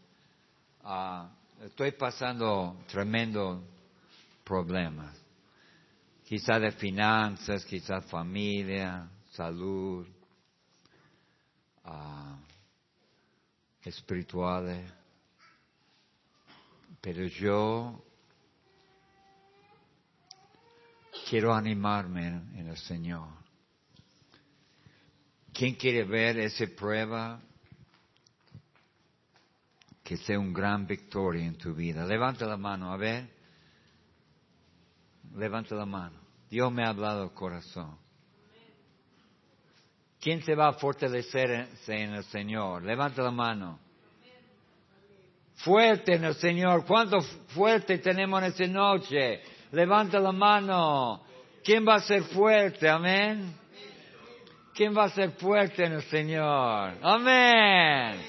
Ah, 0.84 1.30
estoy 1.64 1.92
pasando 1.92 2.84
tremendos 2.88 3.62
problemas. 4.44 5.16
Quizá 6.26 6.58
de 6.58 6.72
finanzas, 6.72 7.64
quizá 7.64 8.02
familia, 8.02 9.08
salud. 9.30 10.08
Ah, 11.84 12.40
espirituales, 13.84 14.92
pero 17.00 17.28
yo 17.28 18.04
quiero 21.30 21.54
animarme 21.54 22.28
en 22.28 22.68
el 22.70 22.78
Señor. 22.78 23.28
¿Quién 25.54 25.76
quiere 25.76 26.04
ver 26.04 26.40
esa 26.40 26.66
prueba? 26.76 27.40
Que 30.04 30.18
sea 30.18 30.40
un 30.40 30.52
gran 30.52 30.86
victoria 30.88 31.46
en 31.46 31.58
tu 31.58 31.74
vida. 31.74 32.06
Levanta 32.06 32.46
la 32.46 32.58
mano, 32.58 32.92
a 32.92 32.98
ver. 32.98 33.30
Levanta 35.36 35.76
la 35.76 35.86
mano. 35.86 36.20
Dios 36.50 36.72
me 36.72 36.84
ha 36.84 36.90
hablado 36.90 37.24
al 37.24 37.34
corazón. 37.34 37.98
¿Quién 40.20 40.42
se 40.44 40.56
va 40.56 40.70
a 40.70 40.74
fortalecer 40.74 41.68
en 41.88 42.14
el 42.14 42.24
Señor? 42.26 42.84
Levanta 42.84 43.22
la 43.22 43.32
mano. 43.32 43.80
Fuerte 45.56 46.16
en 46.16 46.26
el 46.26 46.36
Señor. 46.36 46.86
¿Cuánto 46.86 47.22
fuerte 47.22 48.00
tenemos 48.00 48.42
en 48.42 48.50
esta 48.50 48.68
noche? 48.68 49.42
Levanta 49.74 50.20
la 50.20 50.32
mano. 50.32 51.24
¿Quién 51.64 51.86
va 51.88 51.96
a 51.96 52.00
ser 52.00 52.24
fuerte? 52.24 52.88
Amén. 52.88 53.54
¿Quién 54.74 54.98
va 54.98 55.04
a 55.06 55.10
ser 55.10 55.32
fuerte 55.32 55.86
en 55.86 55.94
el 55.94 56.04
Señor? 56.04 56.98
Amén. 57.02 58.22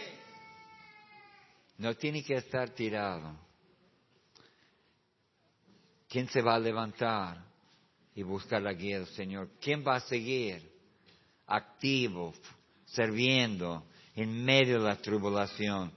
No 1.78 1.94
tiene 1.94 2.22
que 2.22 2.34
estar 2.34 2.70
tirado. 2.70 3.36
¿Quién 6.08 6.28
se 6.28 6.42
va 6.42 6.56
a 6.56 6.58
levantar 6.58 7.38
y 8.14 8.22
buscar 8.22 8.60
la 8.60 8.72
guía 8.72 8.98
del 8.98 9.08
Señor? 9.08 9.50
¿Quién 9.60 9.84
va 9.86 9.96
a 9.96 10.00
seguir? 10.00 10.74
activo, 11.46 12.32
sirviendo 12.86 13.84
en 14.14 14.44
medio 14.44 14.78
de 14.78 14.84
la 14.84 14.96
tribulación. 14.96 15.92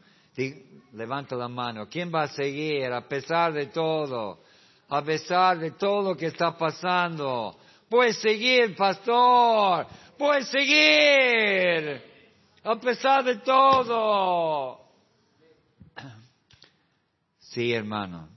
Levanta 0.93 1.35
la 1.35 1.47
mano. 1.47 1.87
¿Quién 1.89 2.11
va 2.13 2.23
a 2.23 2.27
seguir 2.27 2.91
a 2.91 3.07
pesar 3.07 3.53
de 3.53 3.67
todo? 3.67 4.43
A 4.89 5.01
pesar 5.03 5.59
de 5.59 5.71
todo 5.71 6.11
lo 6.11 6.17
que 6.17 6.27
está 6.27 6.57
pasando. 6.57 7.57
Puedes 7.89 8.17
seguir, 8.19 8.75
pastor. 8.75 9.87
Puedes 10.17 10.47
seguir. 10.47 12.01
A 12.63 12.79
pesar 12.79 13.23
de 13.23 13.37
todo. 13.37 14.79
Sí, 17.39 17.73
hermano. 17.73 18.29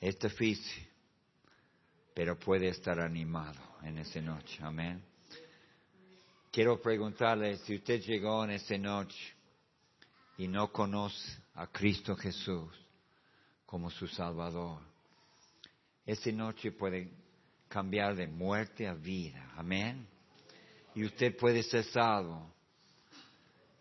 Es 0.00 0.18
difícil, 0.18 0.88
pero 2.14 2.38
puede 2.38 2.68
estar 2.68 3.00
animado 3.00 3.60
en 3.82 3.98
esta 3.98 4.20
noche. 4.20 4.58
Amén. 4.62 5.02
Quiero 6.52 6.80
preguntarle 6.80 7.56
si 7.58 7.76
usted 7.76 8.00
llegó 8.00 8.44
en 8.44 8.50
esta 8.50 8.78
noche 8.78 9.34
y 10.38 10.46
no 10.48 10.72
conoce 10.72 11.42
a 11.54 11.66
Cristo 11.66 12.16
Jesús 12.16 12.87
como 13.68 13.90
su 13.90 14.08
Salvador. 14.08 14.78
Esta 16.06 16.32
noche 16.32 16.72
puede 16.72 17.10
cambiar 17.68 18.16
de 18.16 18.26
muerte 18.26 18.88
a 18.88 18.94
vida. 18.94 19.52
Amén. 19.56 20.08
Y 20.94 21.04
usted 21.04 21.36
puede 21.36 21.62
ser 21.62 21.84
salvo. 21.84 22.50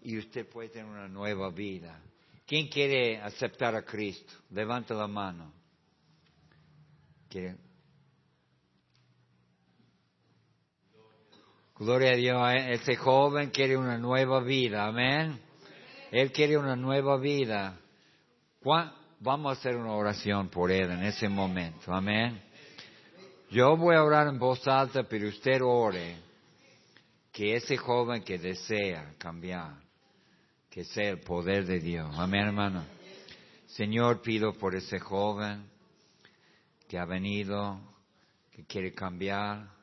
Y 0.01 0.17
usted 0.17 0.45
puede 0.49 0.67
tener 0.67 0.91
una 0.91 1.07
nueva 1.07 1.51
vida. 1.51 2.01
¿Quién 2.45 2.67
quiere 2.67 3.21
aceptar 3.21 3.75
a 3.75 3.83
Cristo? 3.83 4.33
Levanta 4.49 4.93
la 4.93 5.07
mano. 5.07 5.53
¿Quiere? 7.29 7.55
Gloria 11.77 12.11
a 12.11 12.15
Dios, 12.15 12.53
¿eh? 12.55 12.73
ese 12.73 12.97
joven 12.97 13.51
quiere 13.51 13.77
una 13.77 13.97
nueva 13.97 14.41
vida, 14.41 14.85
amén. 14.85 15.39
Él 16.11 16.33
quiere 16.33 16.57
una 16.57 16.75
nueva 16.75 17.17
vida. 17.17 17.79
Vamos 19.19 19.49
a 19.49 19.59
hacer 19.59 19.75
una 19.75 19.93
oración 19.93 20.49
por 20.49 20.71
él 20.71 20.91
en 20.91 21.03
ese 21.03 21.27
momento, 21.27 21.93
amén. 21.93 22.41
Yo 23.49 23.75
voy 23.75 23.95
a 23.95 24.03
orar 24.03 24.27
en 24.27 24.37
voz 24.37 24.67
alta, 24.67 25.03
pero 25.03 25.27
usted 25.27 25.61
ore 25.61 26.17
que 27.31 27.55
ese 27.55 27.77
joven 27.77 28.23
que 28.23 28.37
desea 28.37 29.13
cambiar, 29.17 29.75
que 30.69 30.83
sea 30.83 31.09
el 31.09 31.19
poder 31.19 31.65
de 31.65 31.79
Dios, 31.79 32.09
amén 32.17 32.47
hermano. 32.47 32.83
Señor, 33.67 34.21
pido 34.21 34.53
por 34.53 34.75
ese 34.75 34.99
joven 34.99 35.69
que 36.87 36.97
ha 36.97 37.05
venido, 37.05 37.79
que 38.51 38.65
quiere 38.65 38.93
cambiar 38.93 39.77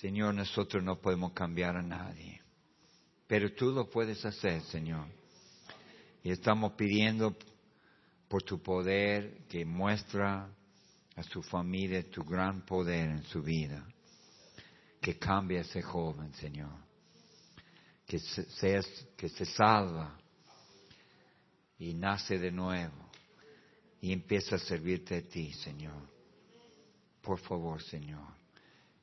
Señor, 0.00 0.34
nosotros 0.34 0.82
no 0.82 1.00
podemos 1.00 1.32
cambiar 1.32 1.76
a 1.76 1.82
nadie, 1.82 2.40
pero 3.28 3.52
tú 3.52 3.70
lo 3.70 3.88
puedes 3.88 4.24
hacer, 4.24 4.60
Señor. 4.62 5.06
Y 6.24 6.32
estamos 6.32 6.72
pidiendo 6.72 7.36
por 8.32 8.44
tu 8.44 8.62
poder 8.62 9.44
que 9.46 9.62
muestra 9.66 10.48
a 11.16 11.22
su 11.22 11.42
familia 11.42 12.10
tu 12.10 12.24
gran 12.24 12.64
poder 12.64 13.10
en 13.10 13.24
su 13.24 13.42
vida. 13.42 13.86
Que 15.02 15.18
cambie 15.18 15.58
a 15.58 15.60
ese 15.60 15.82
joven, 15.82 16.32
Señor. 16.32 16.72
Que 18.06 18.18
se, 18.18 18.80
que 19.18 19.28
se 19.28 19.44
salva 19.44 20.18
y 21.78 21.92
nace 21.92 22.38
de 22.38 22.50
nuevo 22.50 23.10
y 24.00 24.14
empieza 24.14 24.56
a 24.56 24.58
servirte 24.58 25.18
a 25.18 25.28
ti, 25.28 25.52
Señor. 25.52 26.08
Por 27.20 27.38
favor, 27.38 27.82
Señor 27.82 28.40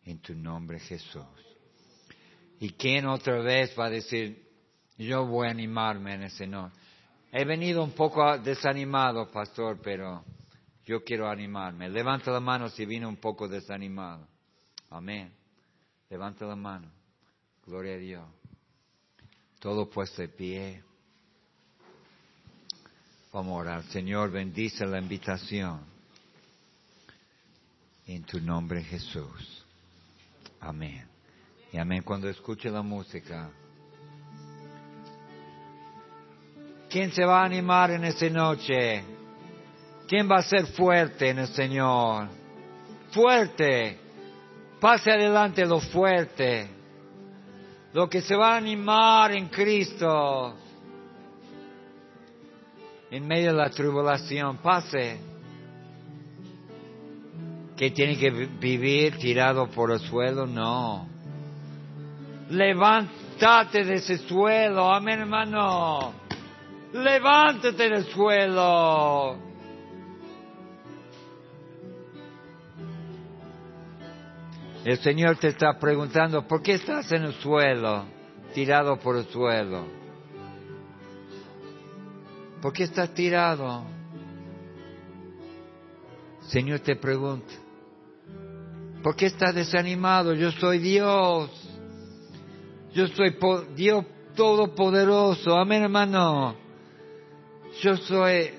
en 0.05 0.17
tu 0.17 0.33
nombre 0.33 0.79
Jesús. 0.79 1.23
¿Y 2.59 2.71
quién 2.71 3.05
otra 3.05 3.39
vez 3.43 3.77
va 3.77 3.85
a 3.85 3.89
decir, 3.91 4.43
yo 4.97 5.27
voy 5.27 5.47
a 5.47 5.51
animarme 5.51 6.15
en 6.15 6.23
ese 6.23 6.47
no? 6.47 6.71
He 7.31 7.45
venido 7.45 7.83
un 7.83 7.91
poco 7.91 8.37
desanimado, 8.39 9.29
pastor, 9.31 9.79
pero 9.83 10.23
yo 10.85 11.03
quiero 11.03 11.29
animarme. 11.29 11.87
Levanta 11.89 12.31
la 12.31 12.39
mano 12.39 12.69
si 12.69 12.85
vino 12.85 13.07
un 13.07 13.17
poco 13.17 13.47
desanimado. 13.47 14.27
Amén. 14.89 15.31
Levanta 16.09 16.45
la 16.45 16.55
mano. 16.55 16.89
Gloria 17.65 17.93
a 17.93 17.97
Dios. 17.97 18.25
Todo 19.59 19.87
puesto 19.87 20.23
de 20.23 20.29
pie. 20.29 20.83
Vamos 23.31 23.53
a 23.53 23.57
orar. 23.57 23.83
Señor, 23.83 24.31
bendice 24.31 24.85
la 24.87 24.97
invitación. 24.97 25.81
En 28.07 28.23
tu 28.23 28.39
nombre, 28.41 28.83
Jesús. 28.83 29.63
Amén. 30.59 31.07
Y 31.71 31.77
amén 31.77 32.01
cuando 32.01 32.27
escuche 32.27 32.71
la 32.71 32.81
música. 32.81 33.51
¿Quién 36.89 37.11
se 37.11 37.23
va 37.23 37.41
a 37.41 37.45
animar 37.45 37.91
en 37.91 38.03
esta 38.03 38.29
noche? 38.29 39.03
¿Quién 40.07 40.29
va 40.29 40.37
a 40.37 40.43
ser 40.43 40.65
fuerte 40.67 41.29
en 41.29 41.39
el 41.39 41.47
Señor? 41.47 42.27
Fuerte. 43.11 43.99
Pase 44.79 45.11
adelante 45.11 45.65
lo 45.65 45.79
fuerte. 45.79 46.67
lo 47.93 48.07
que 48.07 48.21
se 48.21 48.35
va 48.35 48.53
a 48.53 48.57
animar 48.57 49.31
en 49.31 49.47
Cristo 49.47 50.55
en 53.11 53.27
medio 53.27 53.51
de 53.51 53.57
la 53.57 53.69
tribulación, 53.69 54.57
pase, 54.57 55.19
que 57.75 57.91
tiene 57.91 58.17
que 58.17 58.29
vivir 58.29 59.17
tirado 59.17 59.67
por 59.67 59.91
el 59.91 59.99
suelo, 59.99 60.45
no. 60.45 61.07
Levántate 62.49 63.83
de 63.83 63.95
ese 63.95 64.17
suelo, 64.17 64.91
amén 64.93 65.21
hermano. 65.21 66.18
Levántate 66.93 67.89
del 67.89 68.05
suelo. 68.05 69.37
El 74.85 74.97
Señor 74.99 75.35
te 75.37 75.49
está 75.49 75.77
preguntando, 75.77 76.47
¿por 76.47 76.63
qué 76.63 76.73
estás 76.73 77.11
en 77.11 77.25
el 77.25 77.33
suelo, 77.33 78.05
tirado 78.53 78.97
por 78.97 79.17
el 79.17 79.25
suelo? 79.25 79.85
¿Por 82.61 82.73
qué 82.73 82.83
estás 82.83 83.13
tirado? 83.13 83.83
Señor 86.47 86.79
te 86.79 86.95
pregunta, 86.95 87.53
¿por 89.03 89.15
qué 89.15 89.27
estás 89.27 89.53
desanimado? 89.53 90.33
Yo 90.33 90.51
soy 90.53 90.79
Dios. 90.79 91.51
Yo 92.93 93.07
soy 93.09 93.37
Dios 93.75 94.05
Todopoderoso. 94.35 95.55
Amén, 95.55 95.83
hermano. 95.83 96.68
Yo 97.77 97.95
soy 97.95 98.51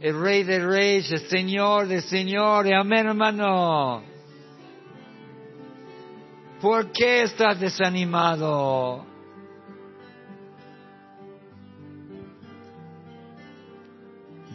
el 0.00 0.20
Rey 0.20 0.42
de 0.44 0.64
Reyes, 0.64 1.10
el 1.12 1.20
Señor 1.28 1.86
de 1.86 2.02
Señores. 2.02 2.72
Amén, 2.78 3.06
hermano. 3.06 4.02
¿Por 6.60 6.92
qué 6.92 7.22
estás 7.22 7.58
desanimado? 7.58 9.06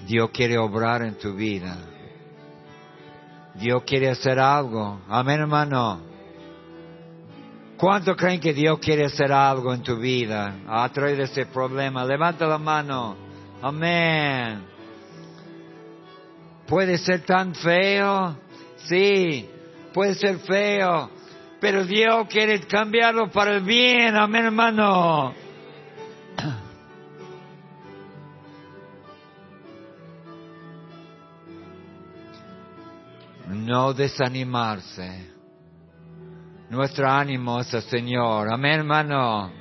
Dios 0.06 0.30
quiere 0.30 0.58
obrar 0.58 1.02
en 1.02 1.18
tu 1.18 1.34
vida. 1.34 1.76
Dios 3.56 3.84
quiere 3.88 4.10
hacer 4.10 4.38
algo. 4.40 5.02
Amén, 5.10 5.40
hermano. 5.40 6.02
¿Cuánto 7.78 8.16
creen 8.16 8.40
que 8.40 8.54
Dios 8.54 8.78
quiere 8.80 9.06
hacer 9.06 9.32
algo 9.32 9.74
en 9.74 9.82
tu 9.82 9.98
vida 9.98 10.60
a 10.68 10.88
través 10.90 11.18
de 11.18 11.24
ese 11.24 11.48
problema? 11.48 12.06
Levanta 12.06 12.46
la 12.46 12.60
mano. 12.60 13.25
Amén. 13.66 14.64
¿Puede 16.68 17.00
ser 17.00 17.22
tan 17.22 17.56
feo? 17.56 18.38
Sí, 18.78 19.50
puede 19.92 20.14
ser 20.14 20.38
feo. 20.38 21.10
Pero 21.60 21.84
Dios 21.84 22.28
quiere 22.30 22.60
cambiarlo 22.60 23.32
para 23.32 23.56
el 23.56 23.62
bien. 23.62 24.16
Amén, 24.16 24.46
hermano. 24.46 25.34
no 33.50 33.94
desanimarse. 33.96 35.28
Nuestro 36.70 37.10
ánimo 37.10 37.62
es 37.62 37.74
el 37.74 37.82
Señor. 37.82 38.48
Amén, 38.54 38.82
hermano. 38.82 39.52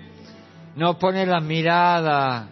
No 0.77 0.99
poner 0.99 1.29
la 1.29 1.41
mirada 1.41 2.51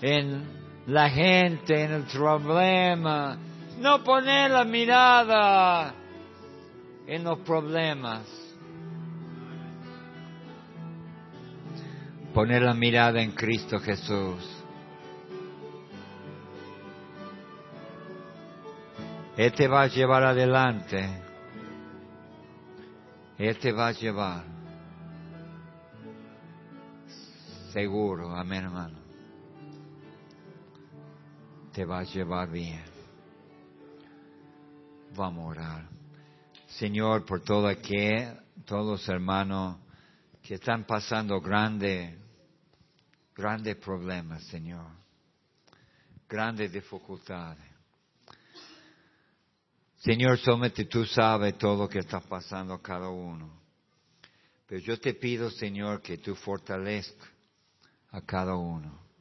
en 0.00 0.61
la 0.86 1.08
gente, 1.10 1.84
en 1.84 1.92
el 1.92 2.02
problema. 2.04 3.38
No 3.78 4.02
poner 4.02 4.50
la 4.50 4.64
mirada 4.64 5.94
en 7.06 7.24
los 7.24 7.38
problemas. 7.40 8.22
Poner 12.34 12.62
la 12.62 12.74
mirada 12.74 13.20
en 13.20 13.32
Cristo 13.32 13.78
Jesús. 13.78 14.62
Él 19.36 19.52
te 19.52 19.68
va 19.68 19.82
a 19.82 19.86
llevar 19.86 20.24
adelante. 20.24 21.22
Él 23.38 23.58
te 23.58 23.72
va 23.72 23.88
a 23.88 23.92
llevar. 23.92 24.44
Seguro, 27.72 28.36
amén 28.36 28.64
hermano. 28.64 29.01
Te 31.72 31.86
va 31.86 32.00
a 32.00 32.04
llevar 32.04 32.50
bien. 32.50 32.84
Vamos 35.16 35.44
a 35.44 35.48
orar. 35.48 35.88
Señor, 36.66 37.24
por 37.24 37.42
todo 37.42 37.66
aquí, 37.66 38.10
todos 38.66 39.08
hermanos 39.08 39.78
que 40.42 40.54
están 40.54 40.84
pasando 40.84 41.40
grandes, 41.40 42.14
grandes 43.34 43.76
problemas, 43.76 44.42
Señor. 44.48 44.86
Grandes 46.28 46.72
dificultades. 46.72 47.64
Señor, 49.96 50.38
solamente 50.38 50.84
tú 50.84 51.06
sabes 51.06 51.56
todo 51.56 51.84
lo 51.84 51.88
que 51.88 52.00
está 52.00 52.20
pasando 52.20 52.74
a 52.74 52.82
cada 52.82 53.08
uno. 53.08 53.62
Pero 54.66 54.80
yo 54.80 55.00
te 55.00 55.14
pido, 55.14 55.50
Señor, 55.50 56.02
que 56.02 56.18
tú 56.18 56.34
fortalezcas 56.34 57.28
a 58.10 58.20
cada 58.20 58.56
uno. 58.56 59.11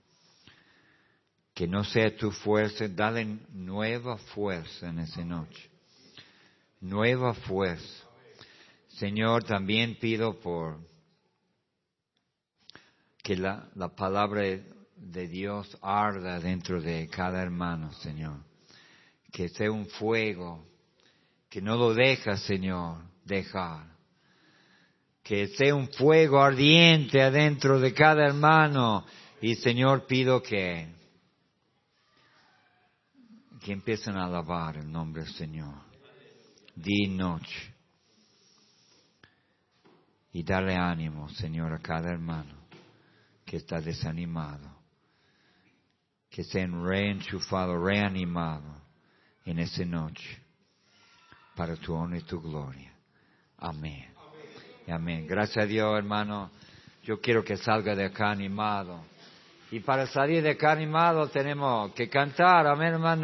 Que 1.62 1.68
no 1.68 1.84
sea 1.84 2.18
tu 2.18 2.32
fuerza, 2.32 2.88
dale 2.88 3.38
nueva 3.54 4.18
fuerza 4.18 4.90
en 4.90 4.98
esa 4.98 5.24
noche. 5.24 5.70
Nueva 6.80 7.36
fuerza. 7.36 8.04
Señor, 8.88 9.44
también 9.44 9.96
pido 10.00 10.40
por 10.40 10.80
que 13.22 13.38
la, 13.38 13.70
la 13.76 13.90
palabra 13.90 14.42
de 14.42 15.28
Dios 15.28 15.78
arda 15.84 16.40
dentro 16.40 16.82
de 16.82 17.08
cada 17.10 17.44
hermano, 17.44 17.94
Señor. 17.94 18.40
Que 19.32 19.48
sea 19.48 19.72
un 19.72 19.86
fuego 19.86 20.66
que 21.48 21.62
no 21.62 21.78
lo 21.78 21.94
deja, 21.94 22.38
Señor, 22.38 23.04
dejar. 23.24 23.86
Que 25.22 25.50
sea 25.50 25.76
un 25.76 25.90
fuego 25.90 26.42
ardiente 26.42 27.22
adentro 27.22 27.80
de 27.80 27.94
cada 27.94 28.26
hermano. 28.26 29.06
Y 29.44 29.58
Señor, 29.58 30.08
pido 30.08 30.42
que, 30.42 31.00
que 33.62 33.72
empiecen 33.72 34.18
a 34.18 34.26
alabar 34.26 34.78
el 34.78 34.92
nombre 34.92 35.24
del 35.24 35.34
Señor. 35.34 35.76
Día 36.76 37.06
y 37.06 37.10
noche. 37.10 37.74
Y 40.34 40.44
darle 40.44 40.76
ánimo, 40.76 41.30
Señor, 41.30 41.74
a 41.74 41.80
cada 41.80 42.10
hermano 42.10 42.56
que 43.46 43.58
está 43.58 43.80
desanimado. 43.80 44.70
Que 46.30 46.44
sean 46.44 46.84
reenchufados, 46.86 47.78
reanimados 47.84 48.82
en 49.46 49.60
esa 49.60 49.86
noche 49.86 50.42
para 51.56 51.76
tu 51.76 51.94
honor 51.94 52.18
y 52.18 52.24
tu 52.24 52.42
gloria. 52.42 52.94
Amén. 53.58 54.08
Amén. 54.88 55.28
Gracias 55.28 55.66
a 55.66 55.68
Dios, 55.68 55.96
hermano. 55.98 56.50
Yo 57.04 57.20
quiero 57.20 57.44
que 57.44 57.58
salga 57.58 57.94
de 57.96 58.06
acá 58.06 58.32
animado. 58.32 59.04
Y 59.72 59.80
para 59.80 60.06
salir 60.08 60.44
de 60.44 60.52
acá 60.52 60.74
animado 60.74 61.28
tenemos 61.30 61.94
que 61.94 62.10
cantar. 62.10 62.68
Amén, 62.68 62.94
hermano. 62.94 63.20